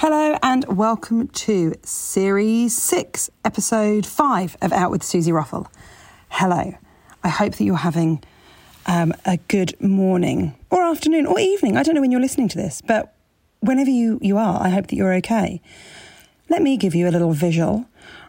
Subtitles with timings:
[0.00, 5.66] Hello and welcome to Series 6, Episode 5 of Out with Suzi Ruffell.
[6.28, 6.78] Hello.
[7.24, 8.22] I hope that you're having
[8.86, 11.76] um, a good morning or afternoon or evening.
[11.76, 13.12] I don't know when you're listening to this, but
[13.58, 15.60] whenever you, you are, I hope that you're okay.
[16.48, 17.86] Let me give you a little visual.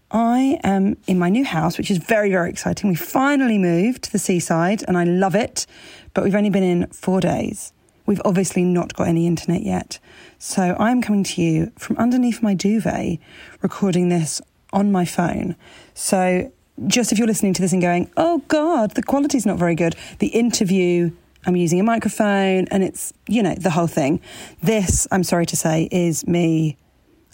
[0.10, 2.90] I am in my new house, which is very, very exciting.
[2.90, 5.68] We finally moved to the seaside and I love it,
[6.16, 7.74] but we've only been in four days.
[8.10, 10.00] We've obviously not got any internet yet.
[10.40, 13.20] So I'm coming to you from underneath my duvet,
[13.62, 14.42] recording this
[14.74, 15.56] on my phone.
[15.94, 16.52] So
[16.88, 19.96] just if you're listening to this and going, oh God, the quality's not very good,
[20.18, 21.12] the interview,
[21.46, 24.22] I'm using a microphone and it's, you know, the whole thing.
[24.64, 26.78] This, I'm sorry to say, is me.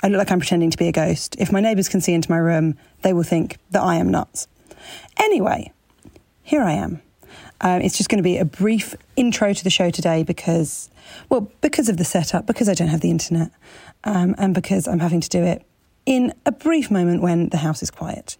[0.03, 1.37] I look like I'm pretending to be a ghost.
[1.39, 4.49] If my neighbours can see into my room, they will think that I am nuts.
[5.15, 5.71] Anyway,
[6.43, 7.01] here I am.
[7.61, 10.89] Um, it's just going to be a brief intro to the show today because,
[11.29, 13.51] well, because of the setup, because I don't have the internet,
[14.03, 15.65] um, and because I'm having to do it
[16.05, 18.37] in a brief moment when the house is quiet.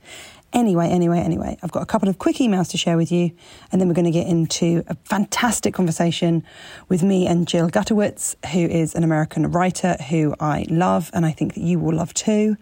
[0.54, 3.32] Anyway, anyway, anyway, I've got a couple of quick emails to share with you,
[3.72, 6.46] and then we're going to get into a fantastic conversation
[6.88, 11.32] with me and Jill Gutowitz, who is an American writer who I love, and I
[11.32, 12.56] think that you will love too.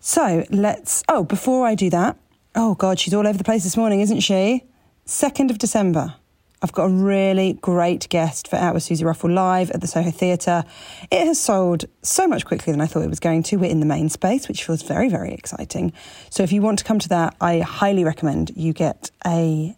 [0.00, 1.04] So let's.
[1.08, 2.16] Oh, before I do that,
[2.56, 4.64] oh God, she's all over the place this morning, isn't she?
[5.06, 6.14] 2nd of December,
[6.62, 10.10] I've got a really great guest for Out with Suzi Ruffell live at the Soho
[10.10, 10.64] Theatre.
[11.10, 13.56] It has sold so much quickly than I thought it was going to.
[13.56, 15.92] We're in the main space, which feels very, very exciting.
[16.30, 19.76] So if you want to come to that, I highly recommend you get a,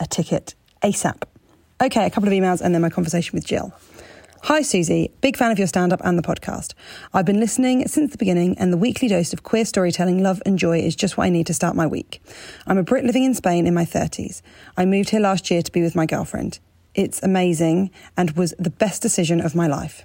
[0.00, 1.24] a ticket ASAP.
[1.82, 3.74] Okay, a couple of emails and then my conversation with Jill.
[4.46, 5.12] Hi, Suzi.
[5.20, 6.74] Big fan of your stand up and the podcast.
[7.14, 10.58] I've been listening since the beginning, and the weekly dose of queer storytelling, love, and
[10.58, 12.20] joy is just what I need to start my week.
[12.66, 14.42] I'm a Brit living in Spain in my 30s.
[14.76, 16.58] I moved here last year to be with my girlfriend.
[16.92, 20.02] It's amazing and was the best decision of my life.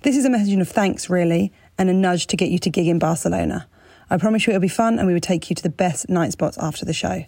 [0.00, 2.88] This is a message of thanks, really, and a nudge to get you to gig
[2.88, 3.68] in Barcelona.
[4.08, 6.32] I promise you it'll be fun and we would take you to the best night
[6.32, 7.26] spots after the show.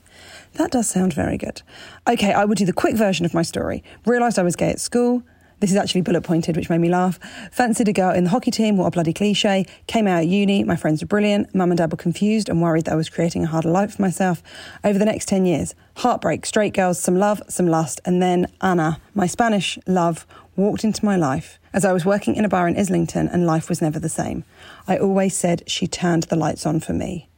[0.55, 1.61] That does sound very good.
[2.09, 3.84] Okay, I will do the quick version of my story.
[4.06, 5.22] Realised I was gay at school,
[5.61, 7.19] this is actually bullet pointed, which made me laugh.
[7.50, 9.65] Fancied a girl in the hockey team, what a bloody cliche.
[9.87, 11.55] Came out at uni, my friends were brilliant.
[11.55, 14.03] Mum and dad were confused and worried that I was creating a harder life for
[14.03, 14.43] myself.
[14.84, 19.00] Over the next 10 years, heartbreak, straight girls, some love, some lust, and then Anna,
[19.15, 22.78] my Spanish love, walked into my life as I was working in a bar in
[22.78, 24.45] Islington and life was never the same.
[24.89, 27.28] I always said she turned the lights on for me.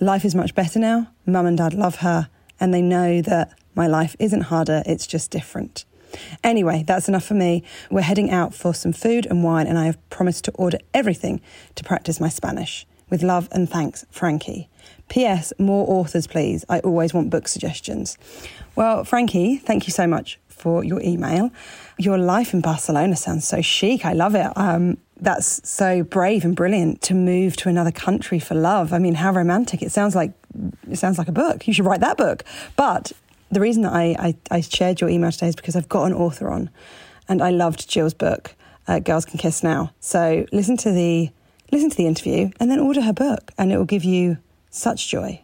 [0.00, 1.08] Life is much better now.
[1.26, 5.30] Mum and dad love her and they know that my life isn't harder, it's just
[5.30, 5.84] different.
[6.44, 7.62] Anyway, that's enough for me.
[7.90, 11.40] We're heading out for some food and wine, and I have promised to order everything
[11.74, 12.86] to practice my Spanish.
[13.10, 14.70] With love and thanks, Frankie.
[15.08, 15.52] P.S.
[15.58, 16.64] More authors, please.
[16.70, 18.16] I always want book suggestions.
[18.74, 21.50] Well, Frankie, thank you so much for your email.
[21.98, 24.06] Your life in Barcelona sounds so chic.
[24.06, 24.46] I love it.
[24.56, 28.92] Um, that's so brave and brilliant to move to another country for love.
[28.92, 29.82] I mean, how romantic!
[29.82, 30.32] It sounds like
[30.90, 31.66] it sounds like a book.
[31.66, 32.44] You should write that book.
[32.76, 33.12] But
[33.52, 36.14] the reason that I, I, I, shared your email today is because I've got an
[36.14, 36.70] author on,
[37.28, 38.54] and I loved Jill's book,
[38.88, 41.30] uh, "Girls Can Kiss Now." So listen to the
[41.70, 44.38] listen to the interview, and then order her book, and it will give you
[44.70, 45.42] such joy,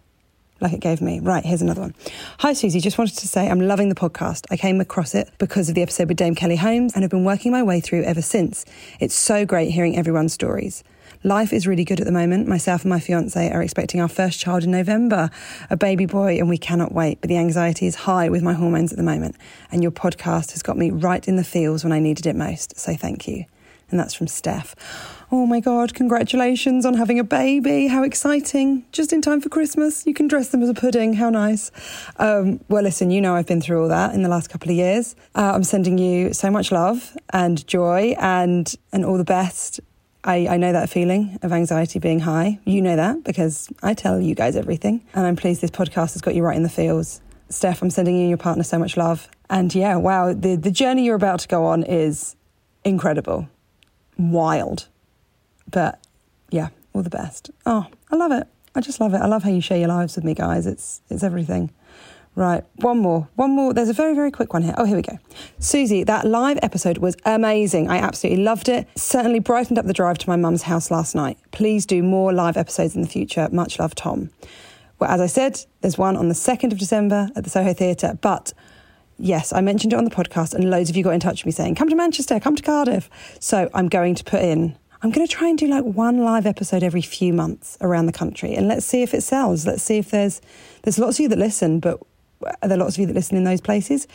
[0.61, 1.21] like it gave me.
[1.21, 1.95] Right, here's another one.
[2.39, 4.47] Hi Suzi, just wanted to say I'm loving the podcast.
[4.51, 7.25] I came across it because of the episode with Dame Kelly Holmes, and have been
[7.25, 8.65] working my way through ever since.
[9.01, 10.83] It's so great hearing everyone's stories.
[11.25, 12.47] Life is really good at the moment.
[12.47, 15.31] Myself and my fiance are expecting our first child in November,
[15.69, 17.21] a baby boy, and we cannot wait.
[17.21, 19.37] But the anxiety is high with my hormones at the moment.
[19.73, 22.79] And your podcast has got me right in the feels when I needed it most.
[22.79, 23.47] So thank you.
[23.91, 24.75] And that's from Steph.
[25.33, 27.87] Oh my God, congratulations on having a baby.
[27.87, 28.85] How exciting.
[28.93, 30.07] Just in time for Christmas.
[30.07, 31.15] You can dress them as a pudding.
[31.15, 31.71] How nice.
[32.17, 34.77] Um, well, listen, you know I've been through all that in the last couple of
[34.77, 35.17] years.
[35.35, 39.81] Uh, I'm sending you so much love and joy and, and all the best.
[40.29, 42.59] I, I know that feeling of anxiety being high.
[42.67, 45.03] You know that because I tell you guys everything.
[45.15, 47.23] And I'm pleased this podcast has got you right in the feels.
[47.49, 49.31] Steph, I'm sending you and your partner so much love.
[49.49, 52.37] And yeah, wow, the, the journey you're about to go on is
[52.85, 53.49] incredible,
[54.19, 54.89] wild.
[55.71, 56.07] But
[56.51, 57.51] yeah, all the best.
[57.65, 58.47] Oh, I love it.
[58.75, 59.23] I just love it.
[59.23, 60.67] I love how you share your lives with me, guys.
[60.67, 61.71] It's it's everything.
[62.39, 63.75] Right, one more, one more.
[63.75, 64.73] There's a very, very quick one here.
[64.79, 65.19] Oh, here we go.
[65.59, 67.91] Suzi, that live episode was amazing.
[67.91, 68.87] I absolutely loved it.
[68.95, 71.37] Certainly brightened up the drive to my mum's house last night.
[71.51, 73.49] Please do more live episodes in the future.
[73.51, 74.31] Much love, Tom.
[75.01, 78.17] Well, as I said, there's one on the 2nd of December at the Soho Theatre,
[78.21, 78.53] but
[79.19, 81.47] yes, I mentioned it on the podcast, and loads of you got in touch with
[81.47, 83.11] me saying, come to Manchester, come to Cardiff.
[83.41, 86.47] So I'm going to put in, I'm going to try and do like one live
[86.47, 89.67] episode every few months around the country, and let's see if it sells.
[89.67, 90.41] Let's see if there's,
[90.85, 91.99] there's lots of you that listen, but
[92.63, 94.07] are there lots of you that listen in those places?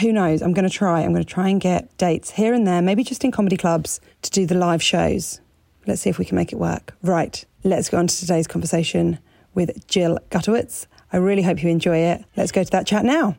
[0.00, 0.42] Who knows?
[0.42, 1.02] I'm going to try.
[1.02, 4.00] I'm going to try and get dates here and there, maybe just in comedy clubs
[4.22, 5.40] to do the live shows.
[5.86, 6.94] Let's see if we can make it work.
[7.02, 9.18] Right, let's go on to today's conversation
[9.54, 10.86] with Jill Gutowitz.
[11.12, 12.24] I really hope you enjoy it.
[12.36, 13.36] Let's go to that chat now.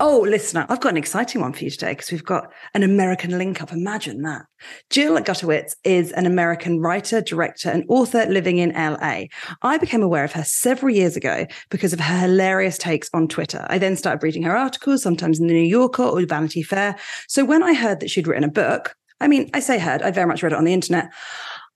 [0.00, 3.38] Oh, listener, I've got an exciting one for you today because we've got an American
[3.38, 3.70] link up.
[3.70, 4.42] Imagine that.
[4.90, 9.26] Jill Gutowitz is an American writer, director, and author living in LA.
[9.62, 13.64] I became aware of her several years ago because of her hilarious takes on Twitter.
[13.70, 16.96] I then started reading her articles, sometimes in the New Yorker or Vanity Fair.
[17.28, 20.10] So when I heard that she'd written a book, I mean, I say heard, I
[20.10, 21.12] very much read it on the internet.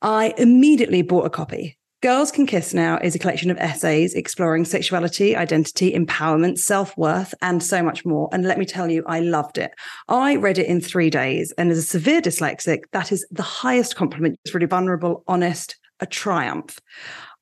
[0.02, 1.77] I immediately bought a copy.
[2.00, 7.34] Girls Can Kiss Now is a collection of essays exploring sexuality, identity, empowerment, self worth,
[7.42, 8.28] and so much more.
[8.30, 9.72] And let me tell you, I loved it.
[10.06, 11.52] I read it in three days.
[11.58, 14.38] And as a severe dyslexic, that is the highest compliment.
[14.44, 16.78] It's really vulnerable, honest, a triumph.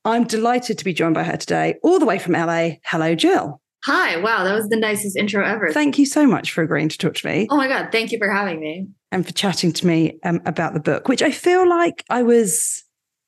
[0.07, 2.77] I'm delighted to be joined by her today, all the way from LA.
[2.83, 3.61] Hello, Jill.
[3.85, 4.17] Hi.
[4.17, 4.43] Wow.
[4.45, 5.71] That was the nicest intro ever.
[5.71, 7.47] Thank you so much for agreeing to talk to me.
[7.51, 7.91] Oh my God.
[7.93, 8.87] Thank you for having me.
[9.13, 12.86] And for chatting to me um, about the book, which I feel like I was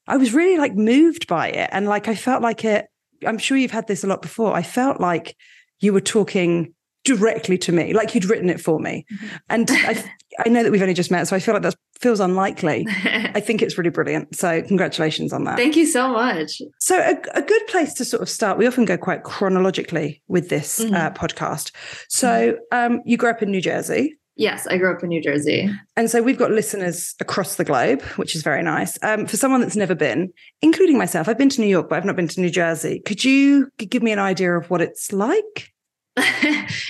[0.09, 1.69] I was really like moved by it.
[1.73, 2.87] And like I felt like it,
[3.27, 4.55] I'm sure you've had this a lot before.
[4.55, 5.37] I felt like
[5.81, 6.75] you were talking
[7.05, 9.07] directly to me, like you'd written it for me.
[9.13, 9.37] Mm-hmm.
[9.51, 10.13] And I,
[10.45, 12.87] I know that we've only just met, so I feel like that feels unlikely.
[13.05, 14.35] I think it's really brilliant.
[14.35, 15.57] So congratulations on that.
[15.57, 16.61] Thank you so much.
[16.81, 18.59] So a, a good place to sort of start.
[18.59, 20.95] We often go quite chronologically with this mm-hmm.
[20.95, 21.73] uh, podcast.
[22.09, 22.95] So mm-hmm.
[22.95, 24.17] um, you grew up in New Jersey.
[24.39, 25.69] Yes, I grew up in New Jersey.
[25.97, 28.97] And so we've got listeners across the globe, which is very nice.
[29.03, 30.33] Um, for someone that's never been,
[30.63, 33.03] including myself, I've been to New York, but I've not been to New Jersey.
[33.05, 35.73] Could you give me an idea of what it's like?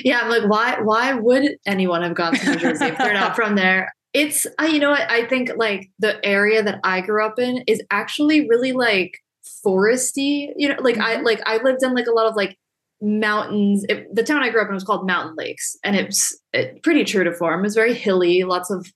[0.04, 0.78] yeah, I'm like, why?
[0.82, 3.94] Why would anyone have gone to New Jersey if they're not from there?
[4.12, 5.10] It's, uh, you know what?
[5.10, 9.18] I think like the area that I grew up in is actually really like
[9.66, 10.52] foresty.
[10.54, 11.02] You know, like mm-hmm.
[11.02, 12.58] I like I lived in like a lot of like
[13.00, 13.84] mountains.
[13.88, 17.04] It, the town I grew up in was called Mountain Lakes, and it's it, pretty
[17.04, 17.64] true to form.
[17.64, 18.86] It's very hilly, lots of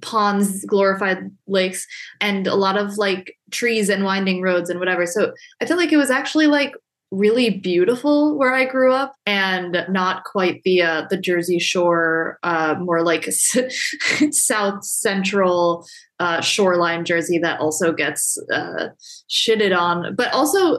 [0.00, 1.86] ponds, glorified lakes,
[2.20, 5.06] and a lot of like trees and winding roads and whatever.
[5.06, 6.72] So I feel like it was actually like
[7.10, 12.76] really beautiful where I grew up and not quite the uh, the Jersey Shore, uh,
[12.78, 13.24] more like
[14.30, 15.86] South Central
[16.20, 18.88] uh, shoreline Jersey that also gets uh,
[19.28, 20.14] shitted on.
[20.14, 20.78] But also,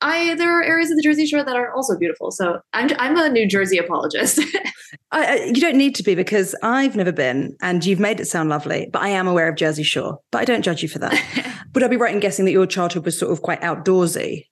[0.00, 2.30] I there are areas of the Jersey Shore that are also beautiful.
[2.30, 4.40] So I'm I'm a New Jersey apologist.
[5.12, 8.26] I, I, you don't need to be because I've never been, and you've made it
[8.26, 8.88] sound lovely.
[8.92, 10.20] But I am aware of Jersey Shore.
[10.32, 11.64] But I don't judge you for that.
[11.74, 14.46] Would I be right in guessing that your childhood was sort of quite outdoorsy?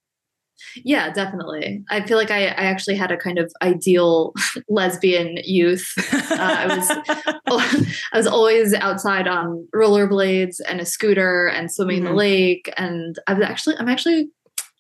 [0.77, 1.85] Yeah, definitely.
[1.91, 4.33] I feel like I, I actually had a kind of ideal
[4.69, 5.93] lesbian youth.
[6.13, 6.91] Uh, I was
[8.13, 11.99] I was always outside on rollerblades and a scooter and swimming mm-hmm.
[11.99, 12.19] in the mm-hmm.
[12.19, 12.75] lake.
[12.77, 14.31] And I was actually I'm actually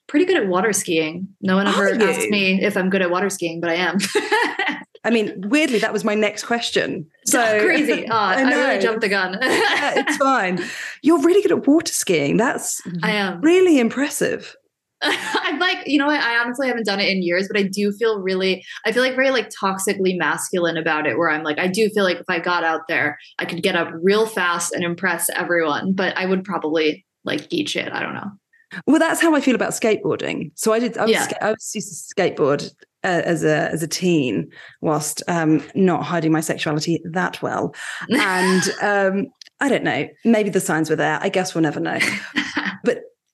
[0.06, 1.28] pretty good at water skiing.
[1.40, 3.98] No one ever asked me if I'm good at water skiing, but I am.
[5.06, 7.06] I mean, weirdly, that was my next question.
[7.26, 8.06] So oh, crazy.
[8.10, 9.36] Oh, I, I, really jumped the gun.
[9.42, 10.64] yeah, it's fine.
[11.02, 12.38] You're really good at water skiing.
[12.38, 14.56] That's I am really impressive.
[15.42, 16.20] I'm like, you know what?
[16.20, 19.14] I honestly haven't done it in years, but I do feel really, I feel like
[19.14, 22.38] very like toxically masculine about it, where I'm like, I do feel like if I
[22.38, 26.44] got out there, I could get up real fast and impress everyone, but I would
[26.44, 27.92] probably like eat shit.
[27.92, 28.30] I don't know.
[28.86, 30.50] Well, that's how I feel about skateboarding.
[30.56, 31.28] So I did, I was, yeah.
[31.40, 32.70] I was used to skateboard
[33.04, 37.74] uh, as a as a teen, whilst um, not hiding my sexuality that well,
[38.08, 39.26] and um,
[39.60, 40.08] I don't know.
[40.24, 41.18] Maybe the signs were there.
[41.20, 41.98] I guess we'll never know.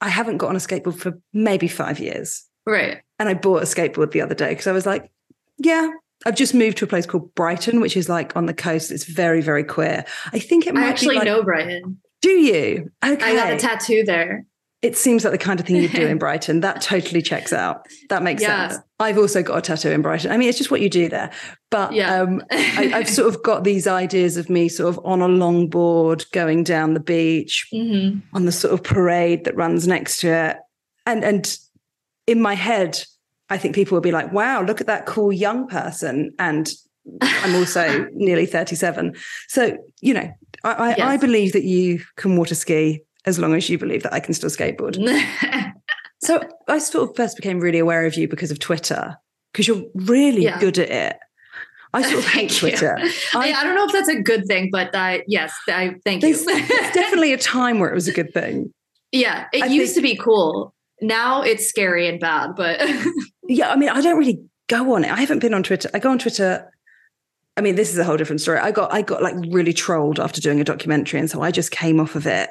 [0.00, 2.44] I haven't got on a skateboard for maybe five years.
[2.66, 3.02] Right.
[3.18, 5.10] And I bought a skateboard the other day because I was like,
[5.58, 5.90] yeah,
[6.26, 8.90] I've just moved to a place called Brighton, which is like on the coast.
[8.90, 10.04] It's very, very queer.
[10.32, 11.98] I think it might I actually like, know Brighton.
[12.22, 12.90] Do you?
[13.04, 13.24] Okay.
[13.24, 14.44] I got a tattoo there.
[14.82, 16.60] It seems like the kind of thing you'd do in Brighton.
[16.60, 17.86] That totally checks out.
[18.08, 18.68] That makes yeah.
[18.68, 18.82] sense.
[18.98, 20.30] I've also got a tattoo in Brighton.
[20.30, 21.30] I mean, it's just what you do there.
[21.70, 22.22] But yeah.
[22.22, 26.30] um, I, have sort of got these ideas of me sort of on a longboard
[26.32, 28.20] going down the beach mm-hmm.
[28.34, 30.56] on the sort of parade that runs next to it.
[31.06, 31.58] And and
[32.26, 33.02] in my head,
[33.50, 36.32] I think people will be like, wow, look at that cool young person.
[36.38, 36.70] And
[37.20, 39.14] I'm also nearly 37.
[39.48, 40.30] So, you know,
[40.62, 41.00] I, I, yes.
[41.00, 44.34] I, believe that you can water ski as long as you believe that I can
[44.34, 44.96] still skateboard.
[46.22, 49.16] so I sort of first became really aware of you because of Twitter,
[49.52, 50.58] because you're really yeah.
[50.58, 51.18] good at it.
[51.92, 52.96] I sort of hate Twitter.
[53.34, 56.36] I, I, don't know if that's a good thing, but uh, yes, I thank you.
[56.36, 58.72] there's definitely a time where it was a good thing.
[59.12, 60.72] Yeah, it I used think, to be cool.
[61.00, 62.80] Now it's scary and bad, but
[63.48, 65.10] yeah, I mean, I don't really go on it.
[65.10, 65.90] I haven't been on Twitter.
[65.92, 66.70] I go on Twitter.
[67.56, 68.58] I mean, this is a whole different story.
[68.58, 71.72] I got I got like really trolled after doing a documentary, and so I just
[71.72, 72.50] came off of it.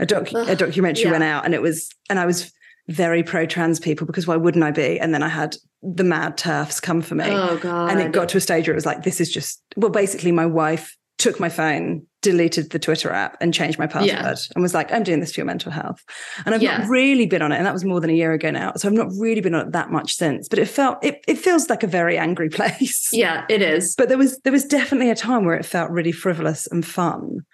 [0.00, 1.12] A doc Ugh, a documentary yeah.
[1.12, 2.52] went out, and it was and I was
[2.88, 4.98] very pro trans people because why wouldn't I be?
[4.98, 7.26] And then I had the mad TERFs come for me.
[7.28, 7.90] Oh god!
[7.90, 10.32] And it got to a stage where it was like, this is just well, basically,
[10.32, 14.34] my wife took my phone, deleted the Twitter app, and changed my password, yeah.
[14.54, 16.02] and was like, "I'm doing this for your mental health."
[16.44, 16.78] And I've yeah.
[16.78, 18.72] not really been on it, and that was more than a year ago now.
[18.76, 20.48] So I've not really been on it that much since.
[20.48, 23.10] But it felt it it feels like a very angry place.
[23.12, 23.94] Yeah, it is.
[23.96, 27.44] But there was there was definitely a time where it felt really frivolous and fun.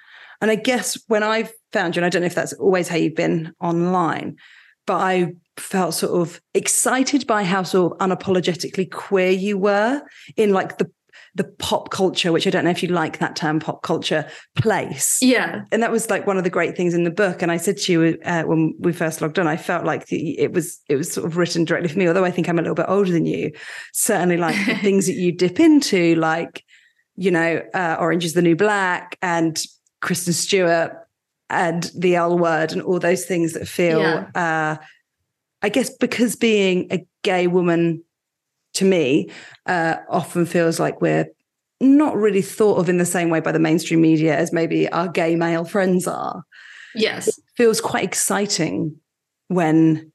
[0.41, 2.97] And I guess when I found you, and I don't know if that's always how
[2.97, 4.37] you've been online,
[4.87, 10.03] but I felt sort of excited by how sort of unapologetically queer you were
[10.37, 10.91] in like the
[11.37, 15.19] the pop culture, which I don't know if you like that term, pop culture place.
[15.21, 15.65] Yeah.
[15.71, 17.43] And that was like one of the great things in the book.
[17.43, 20.39] And I said to you uh, when we first logged on, I felt like the,
[20.39, 22.09] it was it was sort of written directly for me.
[22.09, 23.53] Although I think I'm a little bit older than you,
[23.93, 26.65] certainly like the things that you dip into, like
[27.17, 29.59] you know, uh, Orange is the New Black and
[30.01, 30.93] Kristen Stewart
[31.49, 34.01] and the L Word and all those things that feel.
[34.01, 34.29] Yeah.
[34.35, 34.83] Uh,
[35.63, 38.05] I guess because being a gay woman
[38.75, 39.31] to me
[39.67, 41.27] uh, often feels like we're
[41.81, 45.09] not really thought of in the same way by the mainstream media as maybe our
[45.09, 46.43] gay male friends are.
[46.95, 47.29] Yes.
[47.29, 48.97] It feels quite exciting
[49.49, 50.13] when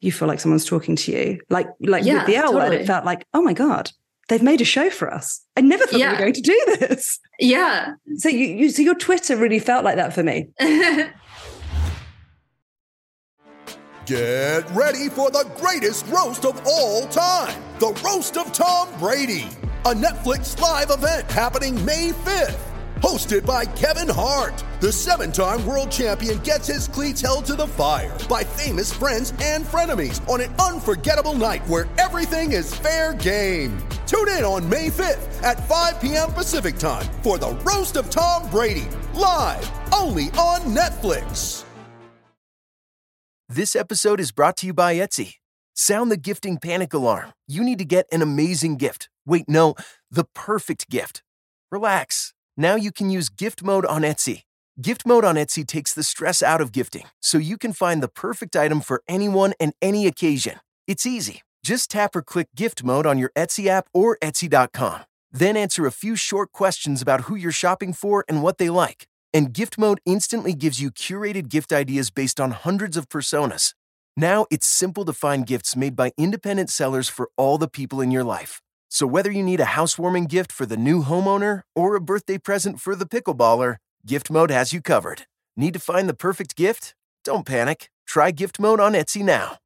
[0.00, 1.40] you feel like someone's talking to you.
[1.48, 2.70] Like like yeah, with the L totally.
[2.70, 3.90] word, it felt like, oh my God,
[4.28, 5.40] they've made a show for us.
[5.56, 6.08] I never thought yeah.
[6.08, 7.18] we were going to do this.
[7.38, 7.94] Yeah.
[8.16, 10.48] So you, you so your Twitter really felt like that for me.
[14.06, 19.48] Get ready for the greatest roast of all time the Roast of Tom Brady,
[19.86, 22.71] a Netflix live event happening May 5th.
[23.02, 27.66] Hosted by Kevin Hart, the seven time world champion gets his cleats held to the
[27.66, 33.76] fire by famous friends and frenemies on an unforgettable night where everything is fair game.
[34.06, 36.32] Tune in on May 5th at 5 p.m.
[36.32, 41.64] Pacific time for the Roast of Tom Brady, live only on Netflix.
[43.48, 45.34] This episode is brought to you by Etsy.
[45.74, 47.32] Sound the gifting panic alarm.
[47.48, 49.08] You need to get an amazing gift.
[49.26, 49.74] Wait, no,
[50.08, 51.24] the perfect gift.
[51.72, 52.32] Relax.
[52.56, 54.42] Now you can use gift mode on Etsy.
[54.80, 58.08] Gift mode on Etsy takes the stress out of gifting so you can find the
[58.08, 60.60] perfect item for anyone and any occasion.
[60.86, 61.42] It's easy.
[61.62, 65.02] Just tap or click gift mode on your Etsy app or Etsy.com.
[65.30, 69.06] Then answer a few short questions about who you're shopping for and what they like.
[69.34, 73.74] And gift mode instantly gives you curated gift ideas based on hundreds of personas.
[74.16, 78.10] Now it's simple to find gifts made by independent sellers for all the people in
[78.10, 78.61] your life.
[78.94, 82.78] So whether you need a housewarming gift for the new homeowner or a birthday present
[82.78, 85.22] for the pickleballer, Gift Mode has you covered.
[85.56, 86.94] Need to find the perfect gift?
[87.24, 87.88] Don't panic.
[88.06, 89.56] Try Gift Mode on Etsy now.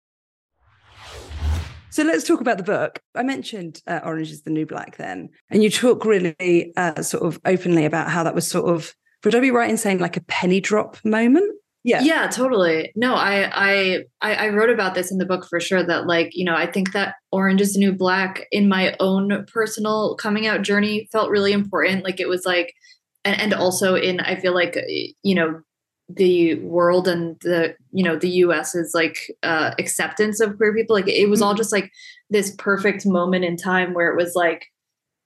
[1.91, 3.01] So let's talk about the book.
[3.17, 7.25] I mentioned uh, Orange is the New Black then, and you talk really uh, sort
[7.25, 10.17] of openly about how that was sort of would I be right in saying like
[10.17, 11.53] a penny drop moment?
[11.87, 12.03] Yeah.
[12.03, 12.91] Yeah, totally.
[12.97, 16.45] No, I, I I wrote about this in the book for sure that like, you
[16.45, 20.63] know, I think that Orange is the New Black in my own personal coming out
[20.63, 22.03] journey felt really important.
[22.03, 22.75] Like it was like
[23.25, 24.77] and, and also in I feel like
[25.23, 25.61] you know,
[26.09, 30.95] the world and the you know the us is like uh acceptance of queer people
[30.95, 31.59] like it was all mm-hmm.
[31.59, 31.93] just like
[32.31, 34.67] this perfect moment in time where it was like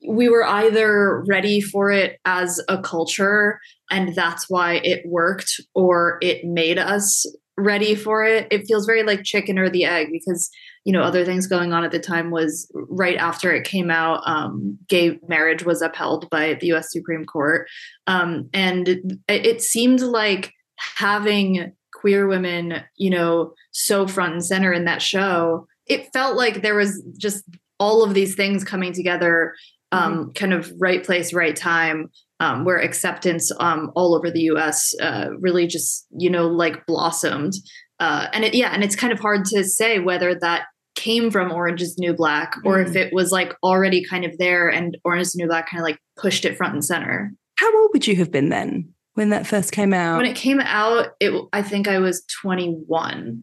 [0.07, 6.19] we were either ready for it as a culture and that's why it worked or
[6.23, 7.27] it made us
[7.57, 8.49] ready for it.
[8.51, 10.51] It feels very like chicken or the egg because
[10.85, 14.23] you know other things going on at the time was right after it came out
[14.27, 17.69] um, gay marriage was upheld by the us supreme court.
[18.07, 24.73] Um, and it, it seemed like having queer women you know so front and center
[24.73, 27.45] in that show it felt like there was just
[27.81, 29.55] all of these things coming together,
[29.93, 30.31] um, mm-hmm.
[30.33, 34.95] kind of right place, right time, um, where acceptance um, all over the U.S.
[35.01, 37.55] Uh, really just you know like blossomed.
[37.99, 41.53] Uh, and it, yeah, and it's kind of hard to say whether that came from
[41.53, 42.87] Orange is New Black or mm.
[42.87, 45.85] if it was like already kind of there and Orange is New Black kind of
[45.85, 47.33] like pushed it front and center.
[47.57, 50.19] How old would you have been then when that first came out?
[50.19, 53.43] When it came out, it I think I was 21.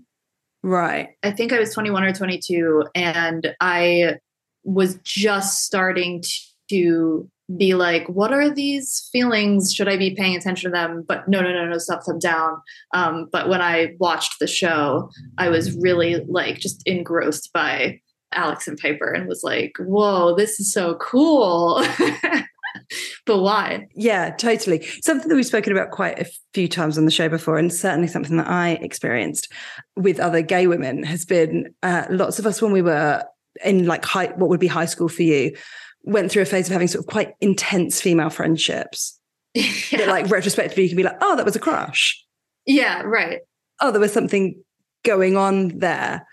[0.63, 1.09] Right.
[1.23, 4.17] I think I was 21 or 22 and I
[4.67, 6.21] was just starting
[6.69, 9.73] to be like, what are these feelings?
[9.73, 11.05] Should I be paying attention to them?
[11.07, 12.61] But no, no, no, no, stop them down.
[12.93, 18.01] Um, but when I watched the show, I was really like just engrossed by
[18.33, 21.81] Alex and Piper and was like, whoa, this is so cool.
[23.25, 23.87] but why?
[23.95, 24.85] Yeah, totally.
[25.01, 28.09] Something that we've spoken about quite a few times on the show before, and certainly
[28.09, 29.49] something that I experienced
[29.95, 33.23] with other gay women has been uh, lots of us when we were
[33.63, 35.55] in like high, what would be high school for you,
[36.03, 39.19] went through a phase of having sort of quite intense female friendships.
[39.53, 39.97] yeah.
[39.97, 42.23] That, like retrospectively, you can be like, oh, that was a crush.
[42.65, 43.39] Yeah, right.
[43.81, 44.61] Oh, there was something
[45.03, 46.27] going on there.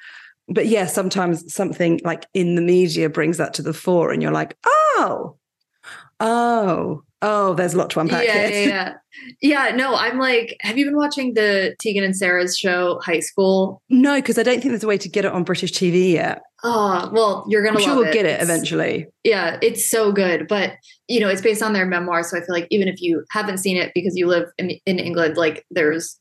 [0.49, 4.33] But yeah, sometimes something like in the media brings that to the fore, and you're
[4.33, 5.37] like, oh,
[6.21, 8.69] oh, oh, there's a lot to unpack yeah, here.
[8.69, 8.95] Yeah, yeah.
[9.41, 13.81] Yeah, no, I'm like, have you been watching the Tegan and Sara's show, High School?
[13.89, 16.43] No, because I don't think there's a way to get it on British TV yet.
[16.67, 17.77] Oh, well, you're gonna.
[17.77, 18.15] I'm sure we'll it.
[18.15, 19.07] get it eventually.
[19.23, 20.73] Yeah, it's so good, but
[21.09, 23.59] you know, it's based on their memoir, so I feel like even if you haven't
[23.59, 26.19] seen it because you live in in England, like there's,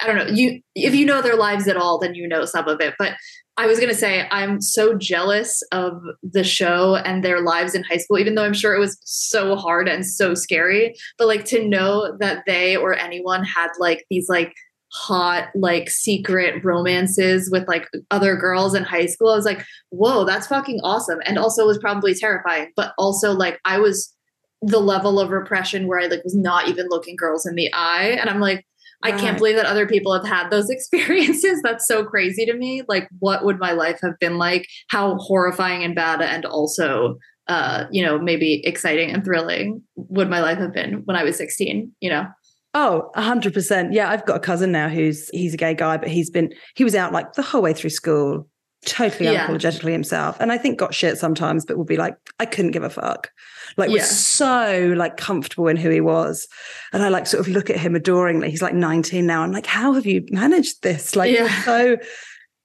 [0.00, 2.66] I don't know, you if you know their lives at all, then you know some
[2.66, 2.94] of it.
[2.98, 3.16] But
[3.58, 7.98] I was gonna say I'm so jealous of the show and their lives in high
[7.98, 10.94] school, even though I'm sure it was so hard and so scary.
[11.18, 14.54] But like to know that they or anyone had like these like
[14.94, 20.24] hot like secret romances with like other girls in high school i was like whoa
[20.24, 24.14] that's fucking awesome and also was probably terrifying but also like i was
[24.62, 28.16] the level of repression where i like was not even looking girls in the eye
[28.20, 28.64] and i'm like
[29.02, 31.60] I can't believe that other people have had those experiences.
[31.62, 32.82] That's so crazy to me.
[32.88, 34.66] Like, what would my life have been like?
[34.88, 40.40] How horrifying and bad, and also, uh, you know, maybe exciting and thrilling would my
[40.40, 42.26] life have been when I was 16, you know?
[42.74, 43.92] Oh, 100%.
[43.92, 46.82] Yeah, I've got a cousin now who's he's a gay guy, but he's been he
[46.82, 48.48] was out like the whole way through school,
[48.84, 49.46] totally yeah.
[49.46, 50.36] unapologetically himself.
[50.40, 53.30] And I think got shit sometimes, but would be like I couldn't give a fuck.
[53.76, 53.98] Like yeah.
[53.98, 56.48] was so like comfortable in who he was.
[56.92, 58.50] And I like sort of look at him adoringly.
[58.50, 59.42] He's like 19 now.
[59.42, 61.14] I'm like, how have you managed this?
[61.14, 61.62] Like yeah.
[61.62, 61.96] so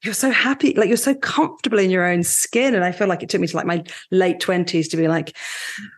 [0.03, 2.73] you're so happy, like you're so comfortable in your own skin.
[2.73, 5.35] And I feel like it took me to like my late 20s to be like,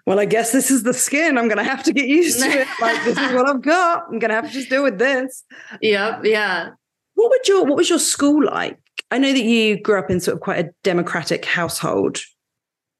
[0.05, 1.37] well, I guess this is the skin.
[1.37, 2.67] I'm going to have to get used to it.
[2.81, 4.05] Like, this is what I've got.
[4.07, 5.43] I'm going to have to just deal with this.
[5.81, 6.21] Yep.
[6.23, 6.69] Yeah.
[7.13, 8.79] What would your, what was your school like?
[9.11, 12.19] I know that you grew up in sort of quite a democratic household.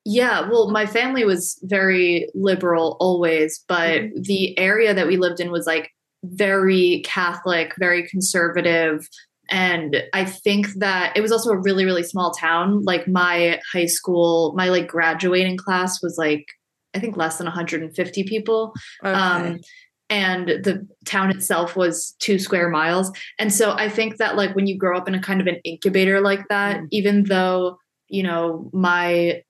[0.04, 4.22] Yeah, well, my family was very liberal always, but mm-hmm.
[4.22, 5.92] the area that we lived in was like
[6.24, 9.08] very Catholic, very conservative.
[9.52, 12.84] And I think that it was also a really, really small town.
[12.84, 16.46] Like my high school, my like graduating class was like,
[16.96, 18.74] I think less than 150 people.
[19.04, 19.14] Okay.
[19.14, 19.60] Um,
[20.10, 23.12] and the town itself was two square miles.
[23.40, 25.62] And so I think that like when you grow up in a kind of an
[25.64, 26.88] incubator like that, mm.
[26.92, 27.78] even though
[28.12, 29.42] you know, my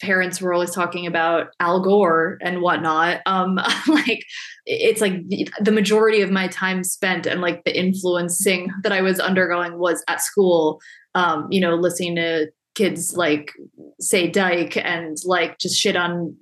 [0.00, 3.20] parents were always talking about Al Gore and whatnot.
[3.26, 3.54] Um,
[3.88, 4.24] like
[4.66, 9.02] it's like the, the majority of my time spent and like the influencing that I
[9.02, 10.80] was undergoing was at school.
[11.14, 13.52] Um, you know, listening to kids like
[14.00, 16.36] say dyke and like just shit on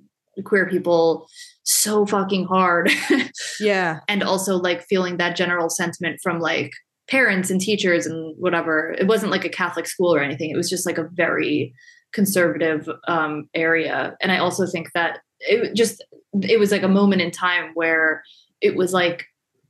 [0.45, 1.27] queer people
[1.61, 2.89] so fucking hard.
[3.59, 3.99] yeah.
[4.07, 6.71] and also like feeling that general sentiment from like
[7.09, 8.95] parents and teachers and whatever.
[8.97, 10.49] It wasn't like a Catholic school or anything.
[10.49, 11.73] It was just like a very
[12.13, 14.15] conservative um, area.
[14.21, 16.03] And I also think that it just
[16.41, 18.23] it was like a moment in time where
[18.61, 19.25] it was like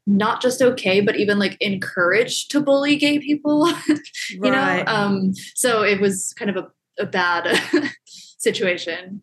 [0.06, 3.68] not just okay, but even like encouraged to bully gay people.
[4.30, 4.86] you right.
[4.86, 7.62] know, um, so it was kind of a, a bad
[8.38, 9.22] situation.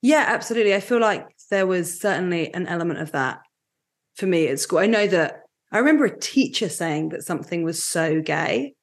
[0.00, 0.74] Yeah, absolutely.
[0.74, 3.42] I feel like there was certainly an element of that
[4.16, 4.78] for me at school.
[4.78, 5.41] I know that
[5.72, 8.74] I remember a teacher saying that something was so gay.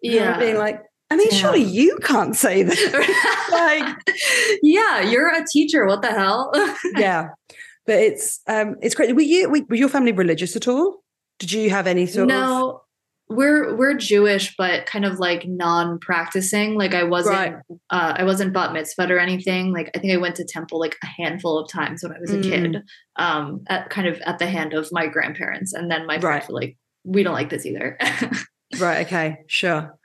[0.00, 0.38] Yeah.
[0.38, 0.80] being like,
[1.10, 1.36] I mean, yeah.
[1.36, 3.48] surely you can't say that.
[3.52, 4.16] like,
[4.62, 5.84] yeah, you're a teacher.
[5.84, 6.50] What the hell?
[6.96, 7.28] yeah.
[7.84, 9.14] But it's um it's great.
[9.14, 11.02] Were you were your family religious at all?
[11.38, 12.61] Did you have any sort no, of
[13.32, 16.74] we're we're Jewish, but kind of like non-practicing.
[16.74, 17.54] Like I wasn't right.
[17.90, 19.72] uh, I wasn't bat mitzvah or anything.
[19.72, 22.32] Like I think I went to temple like a handful of times when I was
[22.32, 22.42] a mm.
[22.42, 22.82] kid,
[23.16, 26.52] um, at kind of at the hand of my grandparents, and then my parents right.
[26.52, 27.98] were like, "We don't like this either."
[28.78, 29.06] right.
[29.06, 29.38] Okay.
[29.46, 29.96] Sure.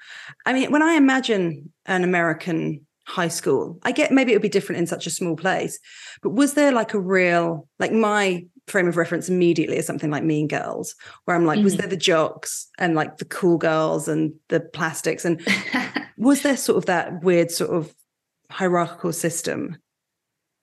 [0.46, 3.80] I mean, when I imagine an American high school?
[3.84, 5.80] I get maybe it would be different in such a small place,
[6.22, 10.24] but was there like a real, like my frame of reference immediately is something like
[10.24, 11.64] Mean Girls, where I'm like, mm-hmm.
[11.64, 15.26] was there the jocks and like the cool girls and the plastics?
[15.26, 15.42] And
[16.18, 17.94] was there sort of that weird sort of
[18.52, 19.78] hierarchical system?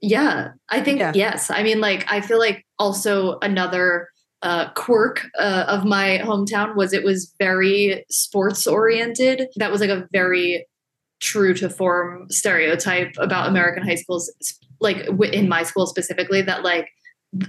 [0.01, 1.13] Yeah, I think yeah.
[1.15, 1.51] yes.
[1.51, 4.09] I mean, like, I feel like also another
[4.43, 9.49] uh, quirk uh, of my hometown was it was very sports oriented.
[9.57, 10.67] That was like a very
[11.21, 14.31] true to form stereotype about American high schools,
[14.81, 16.91] like in my school specifically, that like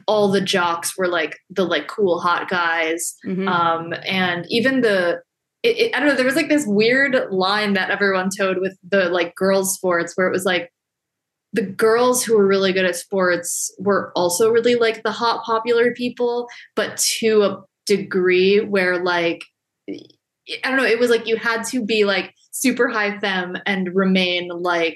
[0.07, 3.47] all the jocks were like the like cool hot guys mm-hmm.
[3.47, 5.21] um and even the
[5.63, 8.77] it, it, i don't know there was like this weird line that everyone toed with
[8.89, 10.71] the like girls sports where it was like
[11.53, 15.93] the girls who were really good at sports were also really like the hot popular
[15.93, 19.43] people but to a degree where like
[19.89, 23.95] i don't know it was like you had to be like super high fem and
[23.95, 24.95] remain like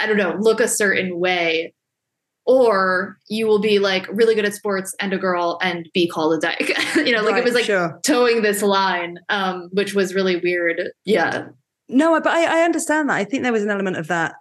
[0.00, 1.74] i don't know look a certain way
[2.46, 6.34] or you will be like really good at sports and a girl and be called
[6.34, 6.72] a dyke.
[6.96, 7.98] you know, like right, it was like sure.
[8.04, 10.90] toeing this line, um, which was really weird.
[11.04, 11.48] Yeah.
[11.88, 13.14] No, but I, I understand that.
[13.14, 14.34] I think there was an element of that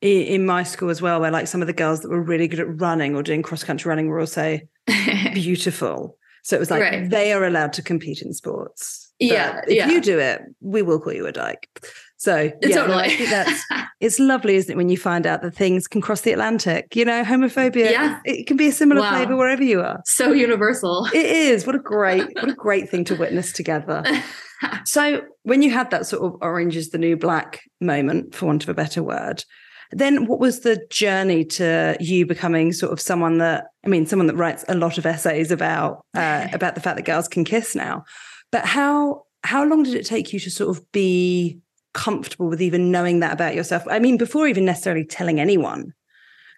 [0.00, 2.48] in, in my school as well, where like some of the girls that were really
[2.48, 4.58] good at running or doing cross country running were also
[5.34, 6.16] beautiful.
[6.42, 7.10] So it was like right.
[7.10, 9.12] they are allowed to compete in sports.
[9.18, 9.62] yeah.
[9.66, 9.88] If yeah.
[9.88, 11.68] you do it, we will call you a dyke.
[12.18, 13.04] So yeah, totally.
[13.04, 13.64] I think that's
[14.00, 16.96] it's lovely, isn't it, when you find out that things can cross the Atlantic?
[16.96, 17.90] You know, homophobia.
[17.90, 18.20] Yeah.
[18.24, 19.10] It can be a similar wow.
[19.10, 20.00] flavor wherever you are.
[20.06, 21.06] So universal.
[21.06, 21.66] It is.
[21.66, 24.04] What a great, what a great thing to witness together.
[24.84, 28.62] so when you had that sort of orange is the new black moment, for want
[28.62, 29.44] of a better word,
[29.92, 34.26] then what was the journey to you becoming sort of someone that I mean, someone
[34.26, 37.74] that writes a lot of essays about uh, about the fact that girls can kiss
[37.74, 38.04] now.
[38.50, 41.60] But how how long did it take you to sort of be
[41.96, 43.82] comfortable with even knowing that about yourself?
[43.88, 45.94] I mean, before even necessarily telling anyone,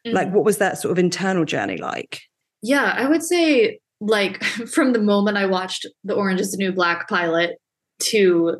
[0.07, 0.15] mm-hmm.
[0.15, 2.21] like what was that sort of internal journey like?
[2.63, 6.73] Yeah, I would say like from the moment I watched the Orange is the New
[6.73, 7.57] Black pilot
[8.01, 8.59] to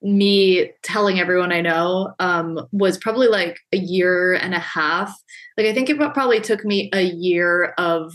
[0.00, 5.12] me telling everyone I know um, was probably like a year and a half.
[5.56, 8.12] Like I think it probably took me a year of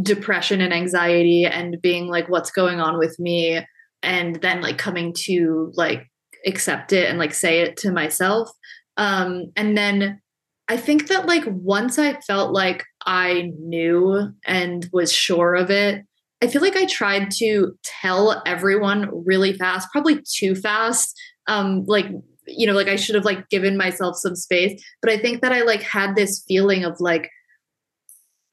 [0.00, 3.64] depression and anxiety and being like, what's going on with me?
[4.02, 6.10] And then like coming to like
[6.46, 8.50] accept it and like say it to myself.
[8.96, 10.20] Um, and then
[10.68, 16.04] I think that like once I felt like I knew and was sure of it,
[16.42, 21.18] I feel like I tried to tell everyone really fast, probably too fast.
[21.46, 22.06] Um, like,
[22.46, 24.82] you know, like I should have like given myself some space.
[25.00, 27.30] But I think that I like had this feeling of like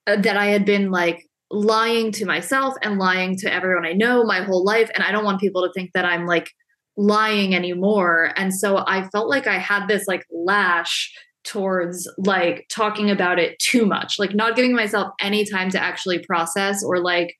[0.07, 4.23] uh, that I had been like lying to myself and lying to everyone I know
[4.23, 4.91] my whole life.
[4.93, 6.51] And I don't want people to think that I'm like
[6.99, 8.33] lying anymore.
[8.35, 11.11] And so I felt like I had this like lash
[11.45, 16.19] towards like talking about it too much, like not giving myself any time to actually
[16.19, 17.35] process or like,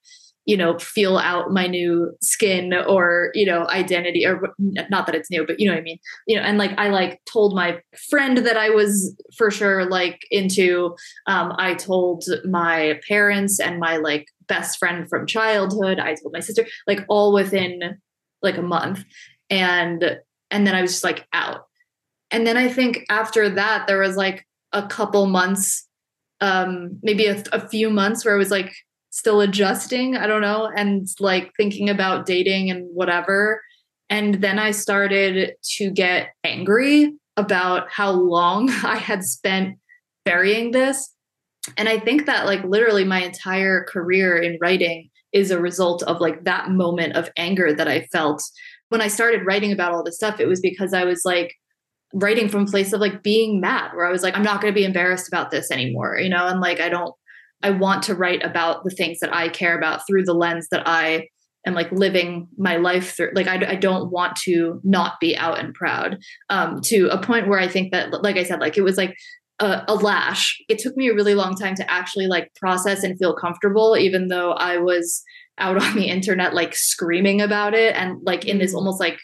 [0.45, 4.41] you know, feel out my new skin or, you know, identity or
[4.89, 5.99] not that it's new, but you know what I mean?
[6.25, 10.21] You know, and like I like told my friend that I was for sure like
[10.31, 10.95] into,
[11.27, 16.39] um, I told my parents and my like best friend from childhood, I told my
[16.39, 17.99] sister, like all within
[18.41, 19.03] like a month
[19.49, 20.19] and
[20.51, 21.65] and then I was just like out.
[22.31, 25.87] And then I think after that there was like a couple months
[26.41, 28.73] um maybe a, a few months where I was like
[29.09, 33.61] still adjusting, I don't know, and like thinking about dating and whatever.
[34.09, 39.77] And then I started to get angry about how long I had spent
[40.25, 41.13] burying this.
[41.77, 46.19] And I think that like literally my entire career in writing is a result of
[46.19, 48.43] like that moment of anger that I felt
[48.89, 51.55] when I started writing about all this stuff, it was because I was like
[52.13, 54.73] writing from a place of like being mad, where I was like, I'm not going
[54.73, 57.13] to be embarrassed about this anymore, you know, and like I don't,
[57.61, 60.87] I want to write about the things that I care about through the lens that
[60.87, 61.27] I
[61.67, 63.31] am like living my life through.
[63.35, 66.17] Like I, I don't want to not be out and proud
[66.49, 69.15] um, to a point where I think that, like I said, like it was like
[69.59, 70.57] a, a, lash.
[70.69, 74.29] It took me a really long time to actually like process and feel comfortable, even
[74.29, 75.21] though I was
[75.59, 78.77] out on the internet like screaming about it and like in this mm.
[78.77, 79.19] almost like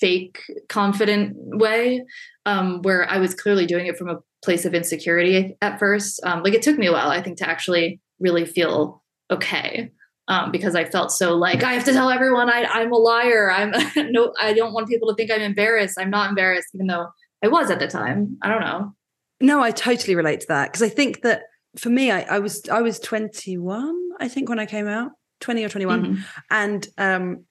[0.00, 2.02] fake confident way
[2.46, 6.20] um where i was clearly doing it from a place of insecurity at first.
[6.24, 9.90] Um like it took me a while i think to actually really feel okay
[10.28, 13.50] um because i felt so like i have to tell everyone I, i'm a liar.
[13.50, 13.72] I'm
[14.12, 15.98] no i don't want people to think i'm embarrassed.
[15.98, 17.08] I'm not embarrassed even though
[17.44, 18.38] i was at the time.
[18.42, 18.94] I don't know.
[19.40, 21.42] No i totally relate to that because i think that
[21.78, 25.64] for me I, I was i was 21 i think when i came out 20
[25.64, 26.22] or 21 mm-hmm.
[26.50, 27.44] and um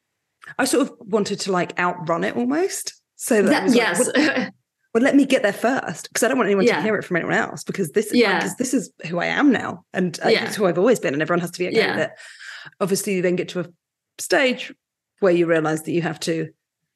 [0.57, 4.51] i sort of wanted to like outrun it almost so that, that yes
[4.93, 6.77] well, let me get there first because I don't want anyone Yeah.
[6.77, 8.49] to hear it from anyone else because this, Yeah.
[8.57, 10.45] this is who I am now and uh, Yeah.
[10.45, 11.95] it's who I've always been, and everyone has to be okay Yeah.
[11.95, 12.11] with it.
[12.79, 13.65] Obviously, you then get to a
[14.17, 14.73] stage
[15.19, 16.49] where you realize that you have to,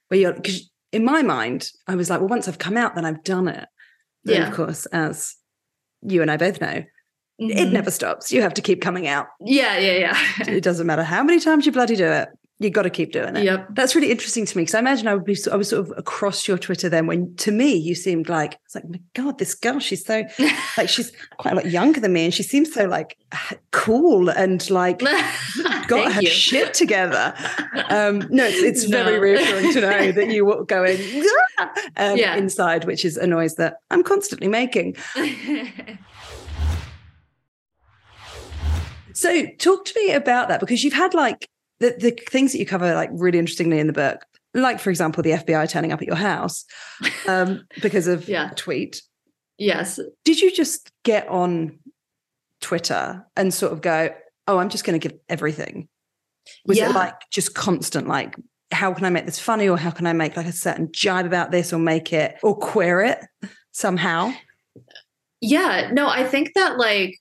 [0.08, 3.06] where you're because in my mind, I was like, well, once I've come out, then
[3.06, 3.68] I've done it.
[4.24, 4.48] Yeah.
[4.48, 5.36] of course, as
[6.02, 6.84] you and I both know,
[7.52, 7.72] it Mhm.
[7.72, 8.32] never stops.
[8.32, 9.28] You have to keep coming out.
[9.40, 10.18] Yeah, yeah, yeah.
[10.54, 12.30] It doesn't matter how many times you bloody do it.
[12.60, 13.44] You got to keep doing it.
[13.44, 13.70] Yep.
[13.72, 15.94] That's really interesting to me because I imagine I would be, I was sort of
[15.98, 19.54] across your Twitter then when to me you seemed like, it's like, my God, this
[19.54, 20.24] girl, she's so,
[20.78, 23.18] like, she's quite a lot younger than me and she seems so like
[23.72, 25.00] cool and like
[25.88, 26.30] got her you.
[26.30, 27.34] shit together.
[27.90, 31.00] Um, no, it's, it's very reassuring to know that you were going
[31.98, 32.36] um, Yeah.
[32.38, 34.96] inside, which is a noise that I'm constantly making.
[39.14, 41.48] So talk to me about that because you've had like
[41.80, 44.22] the, the things that you cover like really interestingly in the book,
[44.54, 46.66] like for example, the FBI turning up at your house
[47.28, 48.52] um, because of Yeah.
[48.52, 49.02] a tweet.
[49.58, 50.00] yes.
[50.26, 51.80] Did you just get on
[52.62, 54.10] Twitter and sort of go,
[54.48, 55.88] oh, I'm just going to give everything?
[56.66, 56.90] Was Yeah.
[56.90, 58.36] it like just constant, like,
[58.72, 61.26] how can I make this funny or how can I make like a certain jibe
[61.26, 63.20] about this or make it or queer it
[63.72, 64.34] somehow?
[65.42, 67.18] Yeah, no, I think that like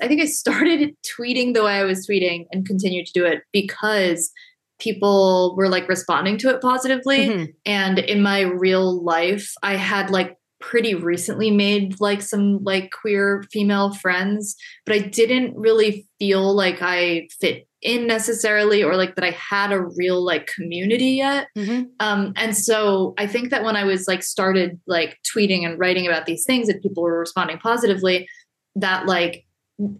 [0.00, 3.42] I think I started tweeting the way I was tweeting and continued to do it
[3.52, 4.30] because
[4.78, 7.28] people were like responding to it positively.
[7.28, 7.54] Mhm.
[7.64, 13.44] And in my real life, I had like pretty recently made like some like queer
[13.52, 19.24] female friends, but I didn't really feel like I fit in necessarily or like that
[19.24, 21.48] I had a real like community yet.
[21.56, 21.86] Mhm.
[22.00, 26.06] Um, and so I think that when I was like started like tweeting and writing
[26.06, 28.28] about these things and people were responding positively,
[28.74, 29.45] that like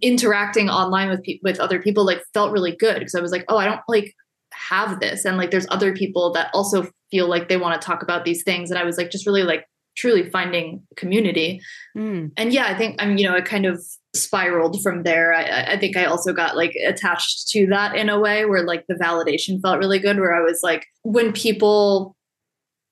[0.01, 3.45] interacting online with pe- with other people like felt really good because I was like,
[3.49, 4.15] oh, I don't like
[4.53, 8.03] have this, and like there's other people that also feel like they want to talk
[8.03, 11.61] about these things, and I was like just really like truly finding community.
[11.97, 12.31] Mm.
[12.37, 13.83] And yeah, I think I'm you know it kind of
[14.15, 15.35] spiraled from there.
[15.35, 18.85] I, I think I also got like attached to that in a way where like
[18.89, 20.19] the validation felt really good.
[20.19, 22.17] Where I was like, when people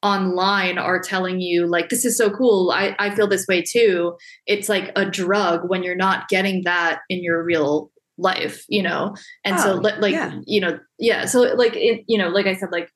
[0.05, 2.71] online are telling you like this is so cool.
[2.71, 4.17] I, I feel this way too.
[4.47, 9.15] It's like a drug when you're not getting that in your real life you know?
[9.45, 10.39] And so Oh, li- like yeah.
[10.47, 11.25] you know yeah.
[11.27, 12.89] So like it you know like i said like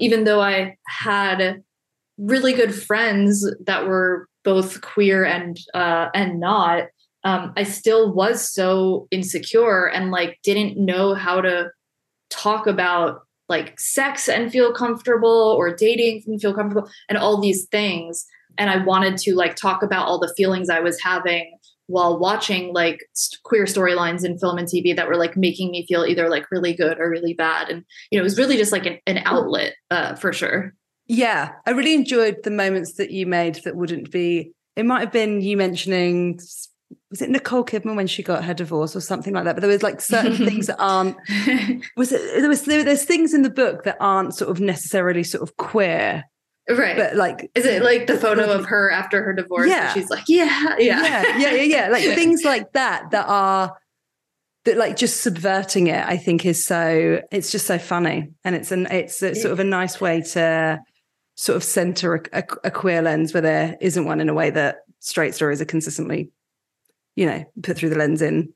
[0.00, 1.62] even though i had
[2.18, 6.84] really good friends that were both queer and uh and not
[7.24, 11.70] um i still was so insecure and like didn't know how to
[12.30, 17.66] talk about like sex and feel comfortable or dating and feel comfortable and all these
[17.66, 18.26] things.
[18.58, 22.72] And i wanted to like talk about all the feelings i was having while watching
[22.72, 26.28] like st- queer storylines in film and tv that were like making me feel either
[26.28, 27.68] like really good or really bad.
[27.68, 30.74] And you know it was really just like an, an outlet uh, for sure.
[31.06, 34.52] Yeah, I really enjoyed the moments that you made that wouldn't be.
[34.74, 36.40] It might have been you mentioning,
[37.10, 39.54] was it Nicole Kidman when she got her divorce or something like that?
[39.54, 41.16] But there was like certain things that aren't.
[41.96, 42.40] Was it?
[42.40, 45.56] There was there, there's things in the book that aren't sort of necessarily sort of
[45.56, 46.24] queer,
[46.68, 49.84] right but like is it like the photo of her after her divorce Yeah.
[49.84, 51.88] yeah she's like yeah yeah yeah, yeah, yeah, yeah.
[51.88, 53.76] Like things like that that are
[54.66, 56.04] that like just subverting it.
[56.04, 57.22] I think is so.
[57.32, 60.80] It's just so funny, and it's an it's a, sort of a nice way to
[61.36, 64.50] sort of center a, a, a queer lens where there isn't one in a way
[64.50, 66.30] that straight stories are consistently,
[67.16, 68.52] you know, put through the lens in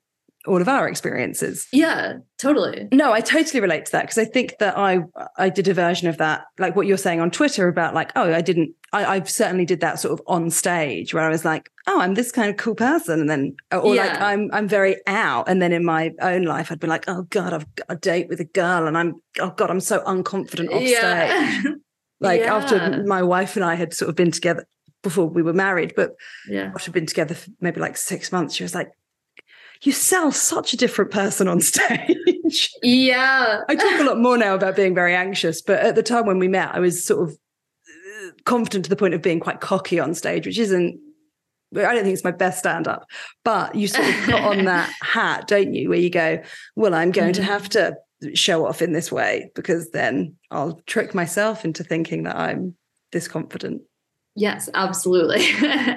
[0.47, 1.67] all of our experiences.
[1.71, 5.01] yeah totally No, I totally relate to that because I think that I
[5.37, 8.33] I did a version of that, like what you're saying on Twitter about like, oh,
[8.33, 11.69] I didn't, I, I certainly did that sort of on stage where I was like,
[11.87, 15.47] oh, I'm this kind of cool person, and then or like I'm I'm very out,
[15.47, 18.29] and then in my own life I'd be like, oh god, I've got a date
[18.31, 21.67] with a girl, and I'm oh god, I'm so unconfident off stage.
[22.23, 22.55] Like Yeah.
[22.57, 24.67] after my wife and I had sort of been together
[25.03, 26.13] before we were married, but
[26.49, 28.91] yeah after been together for maybe like six months, she was like,
[29.83, 32.71] you sell such a different person on stage.
[32.83, 36.27] yeah I talk a lot more now about being very anxious, but at the time
[36.27, 39.61] when we met, I was sort of uh, confident to the point of being quite
[39.61, 41.01] cocky on stage, which isn't.
[41.73, 43.07] I don't think it's my best stand up,
[43.45, 45.89] but you sort of put on that hat, don't you?
[45.89, 46.43] Where you go,
[46.75, 47.45] well, I'm going to Mhm.
[47.45, 47.95] have to
[48.35, 52.75] show off in this way because then I'll trick myself into thinking that I'm
[53.13, 53.83] this confident.
[54.37, 55.43] Yes absolutely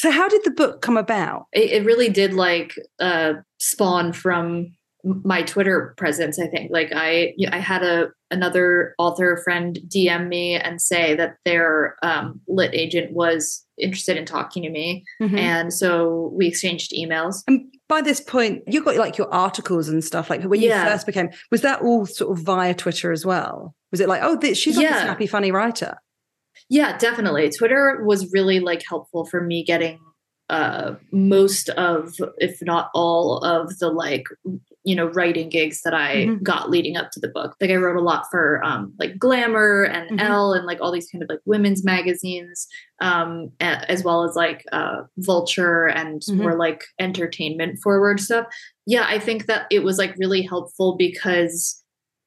[0.00, 1.46] So, how did the book come about?
[1.52, 4.68] it, it really did like uh spawn from
[5.04, 10.54] my twitter presence i think like i i had a another author friend dm me
[10.54, 15.38] and say that their um, lit agent was interested in talking to me Mhm.
[15.38, 20.04] and so we exchanged emails And by this point, you got like your articles and
[20.04, 20.28] stuff.
[20.28, 20.84] Like when you Yeah.
[20.84, 23.74] first became, was that all sort of via Twitter as well?
[23.92, 25.04] Was it like, oh, she's like a Yeah.
[25.04, 25.96] snappy, funny writer?
[26.68, 27.50] Yeah, definitely.
[27.50, 30.00] Twitter was really like helpful for me getting
[30.50, 34.24] uh most of if not all of the like
[34.82, 36.42] you know writing gigs that i mm-hmm.
[36.42, 39.82] got leading up to the book like i wrote a lot for um like glamour
[39.84, 40.20] and mm-hmm.
[40.20, 42.66] elle and like all these kind of like women's magazines
[43.00, 46.40] um as well as like uh vulture and mm-hmm.
[46.40, 48.46] more like entertainment forward stuff
[48.86, 51.82] yeah i think that it was like really helpful because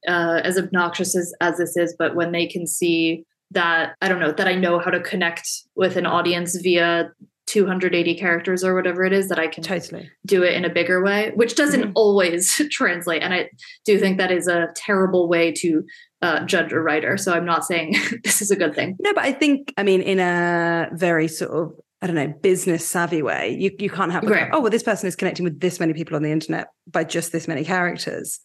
[0.08, 4.19] uh as obnoxious as, as this is but when they can see that I don't
[4.19, 7.11] know that I know how to connect with an audience via
[7.47, 11.03] 280 characters or whatever it is that I can totally do it in a bigger
[11.03, 11.91] way, which doesn't mm-hmm.
[11.95, 13.21] always translate.
[13.21, 13.49] And I
[13.83, 15.83] do think that is a terrible way to
[16.21, 17.17] uh, judge a writer.
[17.17, 18.95] So I'm not saying this is a good thing.
[19.01, 22.87] No, but I think, I mean, in a very sort of, I don't know, business
[22.87, 24.49] savvy way, you, you can't have, right.
[24.53, 27.33] oh, well, this person is connecting with this many people on the internet by just
[27.33, 28.39] this many characters.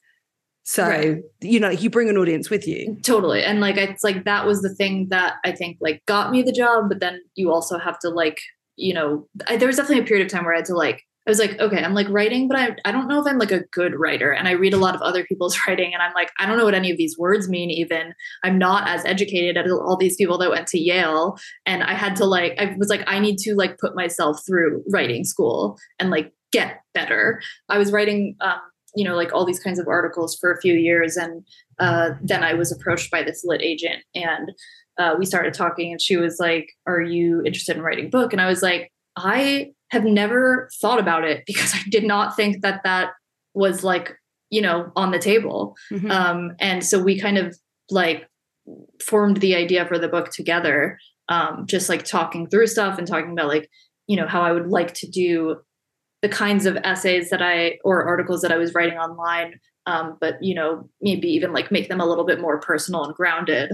[0.69, 1.19] So, right.
[1.41, 2.99] you know, you bring an audience with you.
[3.03, 3.43] Totally.
[3.43, 6.53] And like, it's like that was the thing that I think like got me the
[6.53, 6.89] job.
[6.89, 8.41] But then you also have to like
[8.77, 11.03] you know, I, there was definitely a period of time where I had to like,
[11.27, 13.51] I was like, okay, I'm like writing, but I, I don't know if I'm like
[13.51, 14.31] a good writer.
[14.31, 16.65] And I read a lot of other people's writing and I'm like, I don't know
[16.65, 18.15] what any of these words mean, even.
[18.45, 21.37] I'm not as educated as all these people that went to Yale.
[21.65, 24.85] And I had to like, I was like, I need to like put myself through
[24.93, 27.43] writing school and like get better.
[27.69, 28.61] I was writing, um,
[28.97, 31.17] you know, like all these kinds of articles for a few years.
[31.17, 31.47] And
[31.79, 34.51] uh, then I was approached by this lit agent and
[34.99, 38.33] uh, we started talking and she was like are you interested in writing a book
[38.33, 42.63] and i was like i have never thought about it because i did not think
[42.63, 43.11] that that
[43.55, 44.17] was like
[44.51, 46.11] you know on the table mm-hmm.
[46.11, 47.57] um, and so we kind of
[47.91, 48.29] like
[49.03, 53.33] formed the idea for the book together um, just like talking through stuff and talking
[53.33, 53.69] about like
[54.07, 55.57] you know how i would like to do
[56.27, 60.43] the kinds of essays that i or articles that i was writing online um, but
[60.43, 63.71] you know maybe even like make them a little bit more personal and grounded.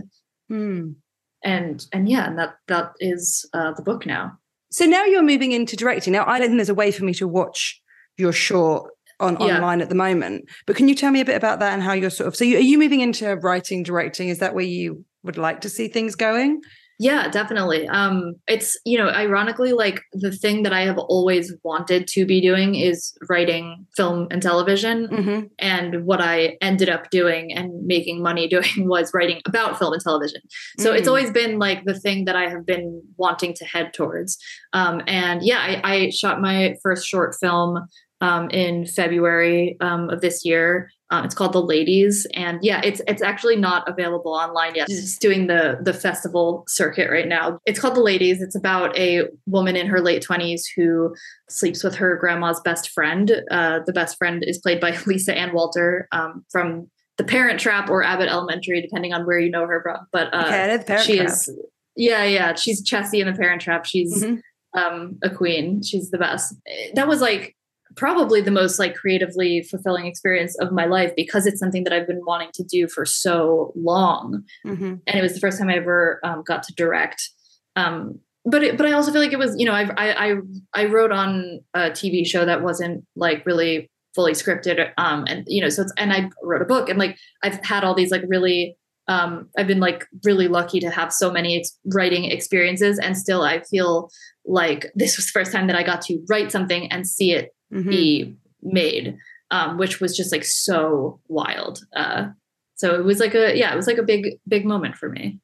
[0.51, 0.97] Mm
[1.43, 4.33] and and yeah and that that is uh, the book now.
[4.71, 6.13] So now you're moving into directing.
[6.13, 7.81] Now i don't think there's a way for me to watch
[8.17, 9.55] your short on yeah.
[9.55, 11.93] online at the moment but can you tell me a bit about that and how
[11.93, 14.29] you're sort of so you, are you moving into writing directing?
[14.29, 16.61] Is that where you would like to see things going
[17.03, 17.89] yeah, definitely.
[17.89, 22.41] Um, it's, you know, ironically, like the thing that I have always wanted to be
[22.41, 25.09] doing is writing film and television.
[25.09, 25.47] Mm-hmm.
[25.59, 30.01] And what I ended up doing and making money doing was writing about film and
[30.01, 30.43] television.
[30.79, 30.99] So mm-hmm.
[30.99, 31.09] it's mm.
[31.09, 34.39] always been like the thing that I have been wanting to head towards.
[34.73, 37.85] Um, and yeah, I, I shot my first short film
[38.21, 40.89] um, in February um, of this year.
[41.13, 44.89] Um, it's called The Ladies, and yeah, it's it's actually not available online yet.
[44.89, 47.61] It's doing the the festival circuit right now.
[47.67, 48.41] It's called The Ladies.
[48.41, 51.15] It's about a woman in her late twenties who
[51.51, 53.31] sleeps with her grandma's best friend.
[53.51, 57.91] Uh, the best friend is played by Lisa Ann Walter um, from The Parent Trap
[57.91, 60.07] or Abbott Elementary, depending on where you know her from.
[60.13, 61.29] But uh, okay, she Trap.
[61.29, 61.51] is,
[61.95, 63.85] yeah, yeah, she's Chessy in The Parent Trap.
[63.85, 64.81] She's mm-hmm.
[64.81, 65.83] um, a queen.
[65.83, 66.55] She's the best.
[66.95, 67.55] That was like
[67.97, 72.07] probably the most like creatively fulfilling experience of my life because it's something that I've
[72.07, 74.45] been wanting to do for so long.
[74.67, 74.95] Mm-hmm.
[75.07, 77.29] And it was the first time I ever um, got to direct.
[77.77, 80.35] Um, but it, but I also feel like it was you know I've, I I
[80.75, 85.63] I wrote on a TV show that wasn't like really fully scripted um and you
[85.63, 88.25] know so it's and I wrote a book and like I've had all these like
[88.27, 88.77] really
[89.09, 93.43] um I've been like really lucky to have so many ex- writing experiences and still
[93.43, 94.11] I feel
[94.45, 97.55] like this was the first time that I got to write something and see it
[97.73, 97.91] mm-hmm.
[97.91, 99.17] be made,
[99.51, 101.81] um, which was just like so wild.
[101.95, 102.29] Uh,
[102.75, 105.39] so it was like a yeah, it was like a big big moment for me.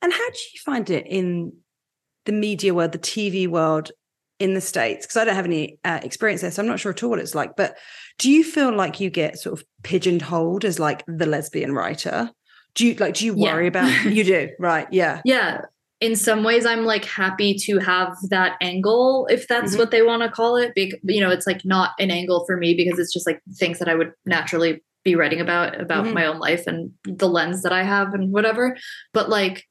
[0.00, 1.52] And how do you find it in
[2.24, 3.90] the media world, the TV world
[4.38, 5.06] in the states?
[5.06, 7.18] Because I don't have any uh, experience there, so I'm not sure at all what
[7.18, 7.56] it's like.
[7.56, 7.76] But
[8.18, 12.30] do you feel like you get sort of pigeonholed as like the lesbian writer?
[12.74, 13.14] Do you like?
[13.14, 13.68] Do you worry yeah.
[13.68, 14.04] about?
[14.12, 14.86] You do, right?
[14.92, 15.62] Yeah, yeah
[16.00, 19.80] in some ways i'm like happy to have that angle if that's mm-hmm.
[19.80, 22.56] what they want to call it because you know it's like not an angle for
[22.56, 26.14] me because it's just like things that i would naturally be writing about about mm-hmm.
[26.14, 28.76] my own life and the lens that i have and whatever
[29.12, 29.64] but like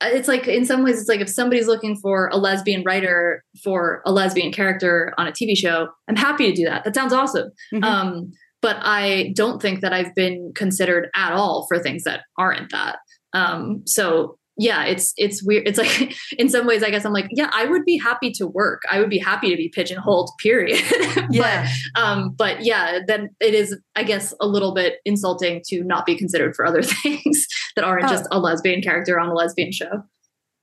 [0.00, 4.02] it's like in some ways it's like if somebody's looking for a lesbian writer for
[4.04, 7.50] a lesbian character on a tv show i'm happy to do that that sounds awesome
[7.72, 7.84] mm-hmm.
[7.84, 12.70] um but i don't think that i've been considered at all for things that aren't
[12.70, 12.98] that
[13.32, 15.66] um so yeah, it's it's weird.
[15.66, 18.46] It's like in some ways, I guess I'm like, yeah, I would be happy to
[18.46, 18.82] work.
[18.90, 20.30] I would be happy to be pigeonholed.
[20.38, 20.80] Period.
[21.30, 21.68] yeah.
[21.94, 26.06] but um, but yeah, then it is, I guess, a little bit insulting to not
[26.06, 28.08] be considered for other things that aren't oh.
[28.08, 30.04] just a lesbian character on a lesbian show.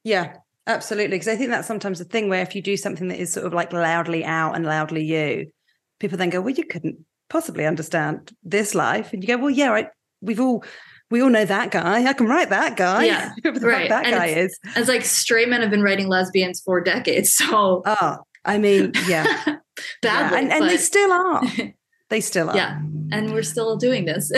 [0.03, 0.37] Yeah,
[0.67, 1.15] absolutely.
[1.15, 3.45] Because I think that's sometimes the thing where if you do something that is sort
[3.45, 5.51] of like loudly out and loudly you,
[5.99, 9.67] people then go, well, you couldn't possibly understand this life, and you go, well, yeah,
[9.67, 9.89] right.
[10.21, 10.63] We've all
[11.11, 12.05] we all know that guy.
[12.05, 13.03] I can write that guy.
[13.05, 13.89] Yeah, right.
[13.89, 14.59] that And guy it's- is.
[14.77, 17.33] It's like straight men have been writing lesbians for decades.
[17.35, 19.23] So Oh, I mean, yeah.
[19.45, 19.59] badly.
[20.03, 20.35] yeah.
[20.39, 21.43] And, and they still are.
[22.09, 22.55] They still are.
[22.57, 22.77] yeah.
[23.13, 24.29] And we're still doing this.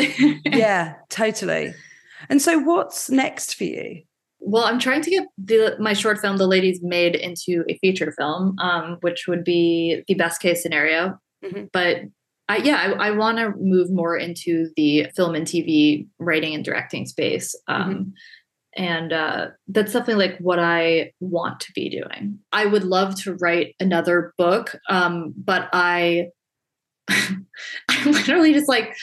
[0.46, 1.74] yeah, totally.
[2.30, 4.04] And so, what's next for you?
[4.40, 8.12] Well, I'm trying to get the, my short film, The Ladies, made into a feature
[8.16, 11.18] film, um, which would be the best case scenario.
[11.44, 11.70] Mhm.
[11.74, 12.02] But
[12.50, 16.66] I, yeah, I, I want to move more into the film and TV writing and
[16.66, 17.56] directing space.
[17.68, 18.14] Um,
[18.76, 22.40] And uh, that's definitely like what I want to be doing.
[22.52, 26.30] I would love to write another book, um, but I.
[27.90, 28.96] I'm literally just like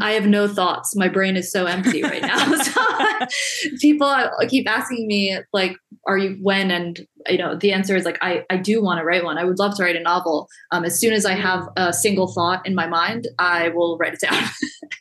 [0.00, 0.94] I have no thoughts.
[0.96, 2.54] My brain is so empty right now.
[2.62, 3.26] so
[3.80, 4.14] people
[4.48, 5.76] keep asking me like,
[6.06, 9.04] "Are you when?" And you know, the answer is like, I I do want to
[9.04, 9.38] write one.
[9.38, 10.48] I would love to write a novel.
[10.70, 14.14] Um, as soon as I have a single thought in my mind, I will write
[14.14, 14.42] it down.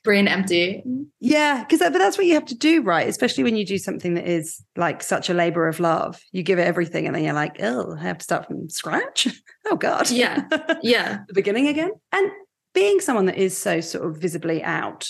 [0.03, 0.83] brain empty.
[1.19, 3.07] Yeah, because that, but that's what you have to do, right?
[3.07, 6.21] Especially when you do something that is like such a labor of love.
[6.31, 9.27] You give it everything, and then you're like, oh, I have to start from scratch.
[9.65, 10.09] oh God.
[10.09, 10.45] Yeah.
[10.81, 11.19] Yeah.
[11.27, 11.91] the beginning again.
[12.11, 12.31] And
[12.75, 15.09] being someone that is so sort of visibly out,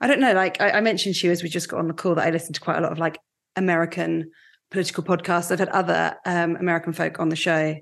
[0.00, 0.32] I don't know.
[0.32, 2.30] Like I, I mentioned to you as we just got on the call that I
[2.30, 3.18] listen to quite a lot of like
[3.56, 4.30] American
[4.70, 5.50] political podcasts.
[5.50, 7.74] I've had other um, American folk on the show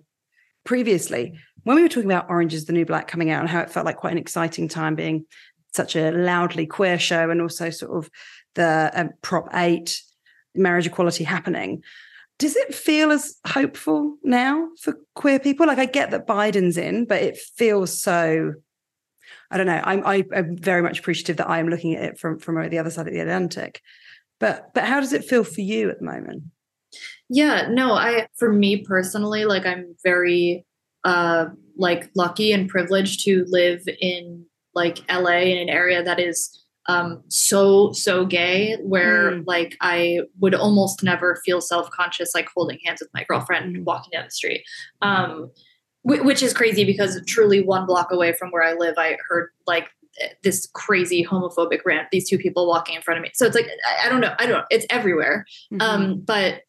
[0.65, 3.61] previously when we were talking about Orange is the New Black coming out and how
[3.61, 5.27] it felt like quite an exciting time being
[5.73, 8.11] such a loudly queer show and also sort of
[8.55, 10.01] the um, Prop 8
[10.55, 11.83] marriage equality happening.
[12.39, 15.67] Does it feel as hopeful now for queer people?
[15.67, 18.55] Like I get that Biden's in, but it feels so.
[19.55, 19.81] I don't know.
[19.85, 22.79] I'm I, I'm very much appreciative that I am looking at it from from the
[22.79, 23.81] other side of the Atlantic.
[24.41, 26.43] But but how does it feel for you at the moment?
[27.31, 30.67] Yeah, no, I for me personally, like I'm very
[31.05, 31.47] uh
[31.77, 34.45] like lucky and privileged to live in
[34.75, 39.45] like LA in an area that is um so so gay where Mm.
[39.47, 43.85] like I would almost never feel self-conscious like holding hands with my girlfriend Mm.
[43.85, 44.65] walking down the street.
[45.01, 45.53] Um
[46.05, 49.89] which is crazy because truly one block away from where I live I heard like
[50.43, 53.31] this crazy homophobic rant these two people walking in front of me.
[53.35, 53.69] So it's like
[54.05, 55.45] I, don't know, I don't know, it's everywhere.
[55.73, 55.81] Mm-hmm.
[55.81, 56.63] Um, but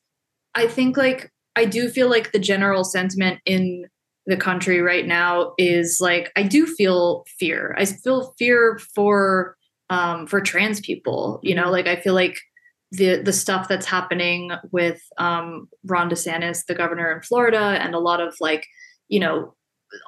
[0.55, 3.85] I think like I do feel like the general sentiment in
[4.25, 7.75] the country right now is like I do feel fear.
[7.77, 9.57] I feel fear for
[9.89, 11.39] um for trans people.
[11.43, 12.37] You know, like I feel like
[12.91, 17.99] the the stuff that's happening with um Ron DeSantis, the governor in Florida, and a
[17.99, 18.65] lot of like,
[19.09, 19.53] you know,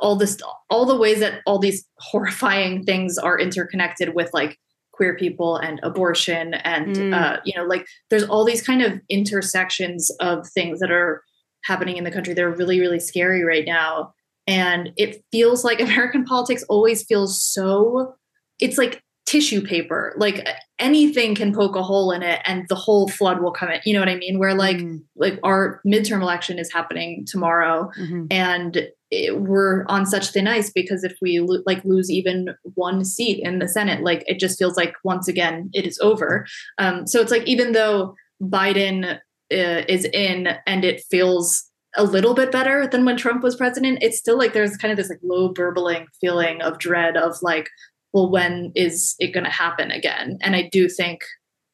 [0.01, 0.37] all this
[0.69, 4.57] all the ways that all these horrifying things are interconnected with like
[4.91, 7.13] queer people and abortion and Mm.
[7.13, 11.21] uh, you know like there's all these kind of intersections of things that are
[11.63, 14.11] happening in the country they're really really scary right now
[14.47, 18.13] and it feels like american politics always feels so
[18.59, 20.47] it's like tissue paper like
[20.79, 23.93] anything can poke a hole in it and the whole flood will come in you
[23.93, 24.39] know what i mean?
[24.39, 28.27] Where like Mm, like our midterm election is happening tomorrow mhm.
[28.31, 33.03] and it, we're on such thin ice because if we lo- like lose even one
[33.03, 36.45] seat in the senate like it just feels like once again it is over.
[36.77, 39.15] Um so it's like even though biden
[39.51, 43.97] uh, is in and it feels a little bit better than when trump was president
[44.01, 47.69] it's still like there's kind of this like low burbling feeling of dread of like
[48.13, 50.37] well when is it going to happen again?
[50.41, 51.21] And i do think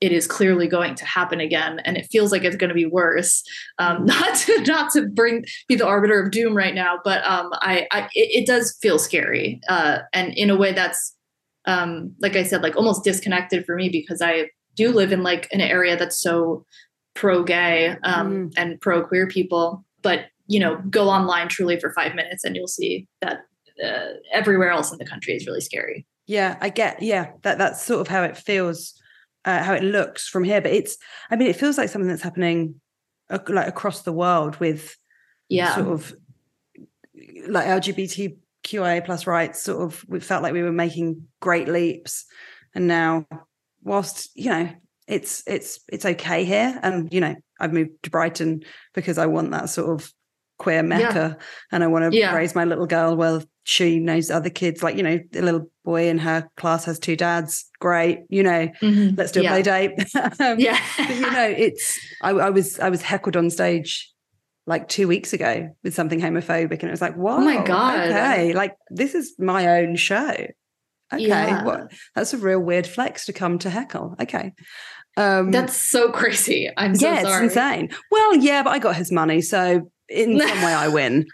[0.04, 2.86] it is clearly going to happen again and it feels like it's going to be
[2.86, 3.42] worse.
[3.80, 7.52] Um, not to not to bring be the arbiter of doom right now but um,
[7.54, 11.16] I, I it, it does feel scary uh, and in a way that's
[11.66, 15.48] um, like i said like almost disconnected for me because i do live in like
[15.54, 16.66] an area that's so
[17.14, 22.14] pro gay um, and pro queer people but you know go online truly for five
[22.14, 23.46] minutes and you'll see that
[23.84, 27.02] uh, everywhere else in the country is really scary Yeah, I get.
[27.02, 29.00] Yeah, that that's sort of how it feels,
[29.46, 30.62] uh, how it looks from here.
[30.62, 30.98] But it's,
[31.30, 32.80] I mean, it feels like something that's happening
[33.32, 34.96] ac- like across the world with
[35.50, 36.16] yeah sort of
[37.48, 39.64] like LGBTQIA plus rights.
[39.64, 42.26] Sort of, we felt like we were making great leaps,
[42.74, 43.26] and now,
[43.84, 44.70] whilst you know,
[45.08, 48.64] it's it's it's okay here, and you know, I've moved to Brighton
[48.94, 50.12] because I want that sort of
[50.58, 51.38] queer mecca,
[51.72, 52.34] and I want to Yeah.
[52.34, 53.44] raise my little girl well.
[53.66, 57.16] She knows other kids, like you know, the little boy in her class has two
[57.16, 57.66] dads.
[57.80, 59.18] Great, you know, Mhm.
[59.18, 59.50] let's do a Yeah.
[59.52, 59.92] play date.
[60.40, 64.10] Um, yeah but you know, it's I, I was I was heckled on stage
[64.66, 68.08] like two weeks ago with something homophobic, and it was like, whoa, my God.
[68.10, 70.34] okay, like this is my own show.
[71.14, 71.64] Okay, Yeah.
[71.64, 74.16] what, that's a real weird flex to come to heckle.
[74.22, 74.54] Okay,
[75.18, 76.70] um, That's so crazy.
[76.78, 77.46] I'm so yeah, sorry.
[77.46, 77.90] it's insane.
[78.10, 81.26] Well, yeah, but I got his money, so in some way I win.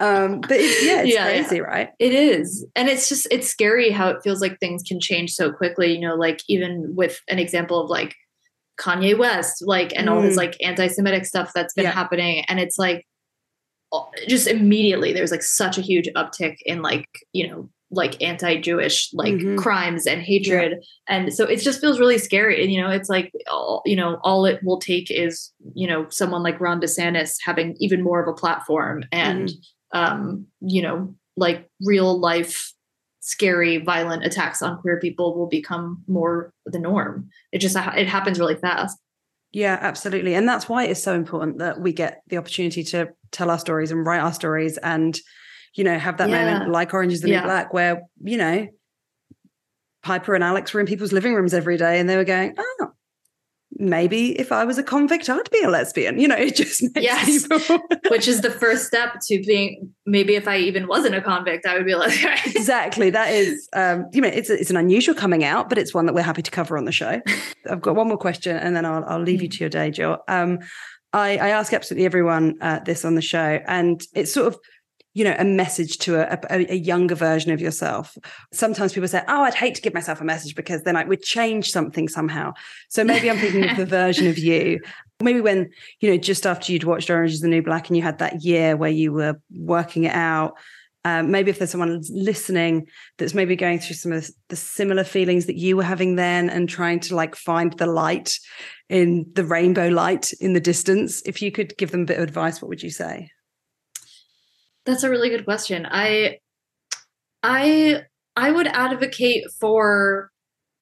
[0.00, 1.42] Um, but it's, yeah, it's Yeah, yeah.
[1.42, 1.90] crazy, right?
[1.98, 2.66] It is.
[2.74, 6.00] And it's just it's scary how it feels like things can change so quickly, you
[6.00, 8.14] know, like even with an example of like
[8.78, 11.92] Kanye West, like, and all his like anti-Semitic stuff that's been Yeah.
[11.92, 13.06] happening, and it's like
[14.28, 19.34] just immediately there's like such a huge uptick in like you know like anti-Jewish like
[19.34, 19.58] Mhm.
[19.58, 22.62] crimes and hatred, and so it just feels really scary.
[22.62, 26.06] And you know, it's like all you know, all it will take is you know
[26.10, 29.50] someone like Ron DeSantis having even more of a platform, and
[29.92, 32.72] um, you know, like real life
[33.20, 38.38] scary violent attacks on queer people will become more the norm it just it happens
[38.38, 38.96] really fast
[39.52, 40.34] Yeah, absolutely.
[40.34, 43.90] And that's why it's so important that we get the opportunity to tell our stories
[43.90, 45.18] and write our stories and,
[45.76, 46.44] you know, have that Yeah.
[46.44, 47.44] moment like Orange is the New Yeah.
[47.44, 48.66] Black where, you know,
[50.02, 52.88] Piper and Alex were in people's living rooms every day and they were going, oh,
[53.78, 56.18] maybe if I was a convict, I'd be a lesbian.
[56.18, 57.46] You know, it just makes Yes.
[57.48, 57.80] people.
[58.08, 61.76] which is the first step to being maybe if i even wasn't a convict i
[61.76, 62.16] would be like
[62.46, 63.10] exactly.
[63.10, 66.14] That is, um, you know, it's, it's an unusual coming out, but it's one that
[66.14, 67.20] we're happy to cover on the show.
[67.68, 70.18] I've got one more question and then I'll, I'll leave you to your day, Jill.
[70.28, 70.60] Um,
[71.12, 74.58] I, I ask absolutely everyone uh, this on the show, and it's sort of,
[75.16, 78.18] you know, a message to a, a, a younger version of yourself.
[78.52, 81.22] Sometimes people say, "Oh, I'd hate to give myself a message because then I would
[81.22, 82.52] change something somehow."
[82.90, 84.78] So maybe I'm thinking of the version of you,
[85.22, 88.02] maybe when you know, just after you'd watched Orange Is the New Black, and you
[88.02, 90.52] had that year where you were working it out.
[91.06, 92.86] Um, maybe if there's someone listening
[93.16, 96.68] that's maybe going through some of the similar feelings that you were having then and
[96.68, 98.38] trying to like find the light
[98.90, 102.24] in the rainbow light in the distance, if you could give them a bit of
[102.24, 103.30] advice, what would you say?
[104.86, 105.86] That's a really good question.
[105.90, 106.38] I
[107.42, 108.02] i
[108.34, 110.30] i would advocate for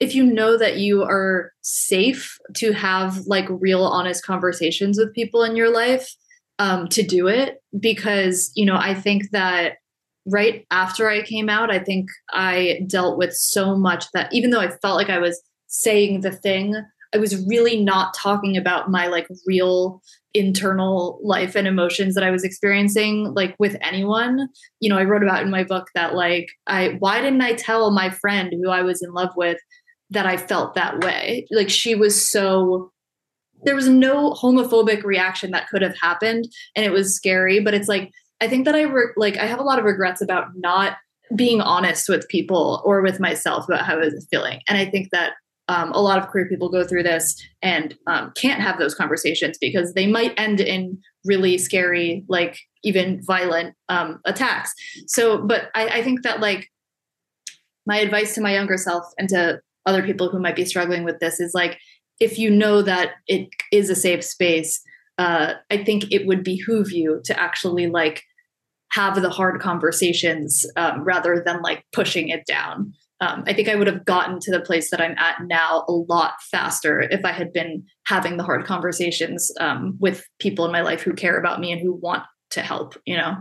[0.01, 5.43] if you know that you are safe to have like real honest conversations with people
[5.43, 6.15] in your life
[6.59, 9.75] um, to do it because you know i think that
[10.27, 14.61] right after i came out i think i dealt with so much that even though
[14.61, 16.75] i felt like i was saying the thing
[17.15, 20.03] i was really not talking about my like real
[20.35, 24.49] internal life and emotions that i was experiencing like with anyone
[24.81, 27.91] you know i wrote about in my book that like i why didn't i tell
[27.91, 29.59] my friend who i was in love with
[30.15, 31.47] that I felt that way.
[31.51, 32.91] Like she was so
[33.65, 36.47] there was no homophobic reaction that could have happened
[36.77, 38.11] and it was scary, but it's like
[38.41, 40.97] I think that I re- like I have a lot of regrets about not
[41.35, 44.61] being honest with people or with myself about how I was feeling.
[44.69, 45.33] And I think that
[45.69, 49.57] um, a lot of queer people go through this and um, can't have those conversations
[49.59, 54.73] because they might end in really scary, like even violent um, attacks.
[55.07, 56.71] So, but I, I think that like
[57.87, 61.19] my advice to my younger self and to other people who might be struggling with
[61.21, 61.79] this is like
[62.21, 64.81] if you know that it is a safe space
[65.19, 68.23] uh, i think it would behoove you to actually like
[68.93, 73.75] have the hard conversations um, rather than like pushing it down um, i think i
[73.75, 77.33] would have gotten to the place that i'm at now a lot faster if i
[77.33, 81.61] had been having the hard conversations um, with people in my life who care about
[81.61, 83.37] me and who want to help you know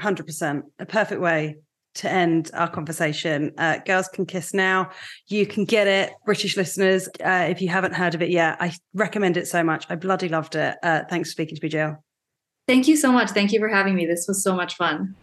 [0.00, 0.62] 100%.
[0.78, 1.56] A perfect way
[1.96, 3.52] to end our conversation.
[3.58, 4.90] Uh, Girls Can Kiss Now.
[5.26, 7.08] You can get it, British listeners.
[7.22, 9.84] Uh, if you haven't heard of it yet, I recommend it so much.
[9.90, 10.76] I bloody loved it.
[10.82, 12.02] Uh, thanks for speaking to me, Jill.
[12.66, 15.14] thank you so much thank you for having me this was so much fun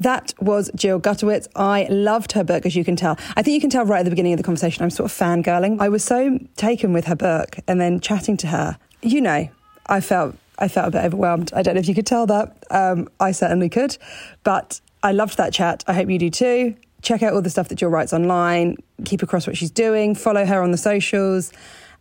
[0.00, 1.46] That was Jill Gutowitz.
[1.54, 3.18] I loved her book, as you can tell.
[3.36, 5.16] I think you can tell right at the beginning of the conversation, I'm sort of
[5.16, 5.80] fangirling.
[5.80, 8.78] I was so taken with her book and then chatting to her.
[9.02, 9.48] You know,
[9.86, 11.52] I felt I felt a bit overwhelmed.
[11.54, 12.64] I don't know if you could tell that.
[12.70, 13.96] Um, I certainly could.
[14.44, 15.84] But I loved that chat.
[15.86, 16.76] I hope you do too.
[17.02, 18.76] Check out all the stuff that Jill writes online.
[19.04, 20.14] Keep across what she's doing.
[20.14, 21.52] Follow her on the socials.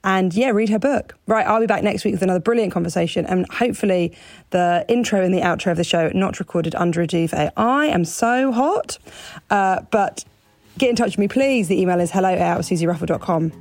[0.04, 1.16] And yeah, read her book.
[1.28, 4.16] Right, I'll be back next week with another brilliant conversation and hopefully
[4.52, 7.52] the intro and the outro of the show not recorded under a duvet.
[7.58, 8.98] I am so hot.
[9.50, 10.24] Uh, but
[10.78, 11.68] get in touch with me, please.
[11.68, 13.52] The email is hello at suziruffell.com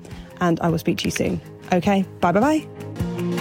[0.41, 1.41] and I will speak to you soon.
[1.73, 3.38] Okay, bye bye bye.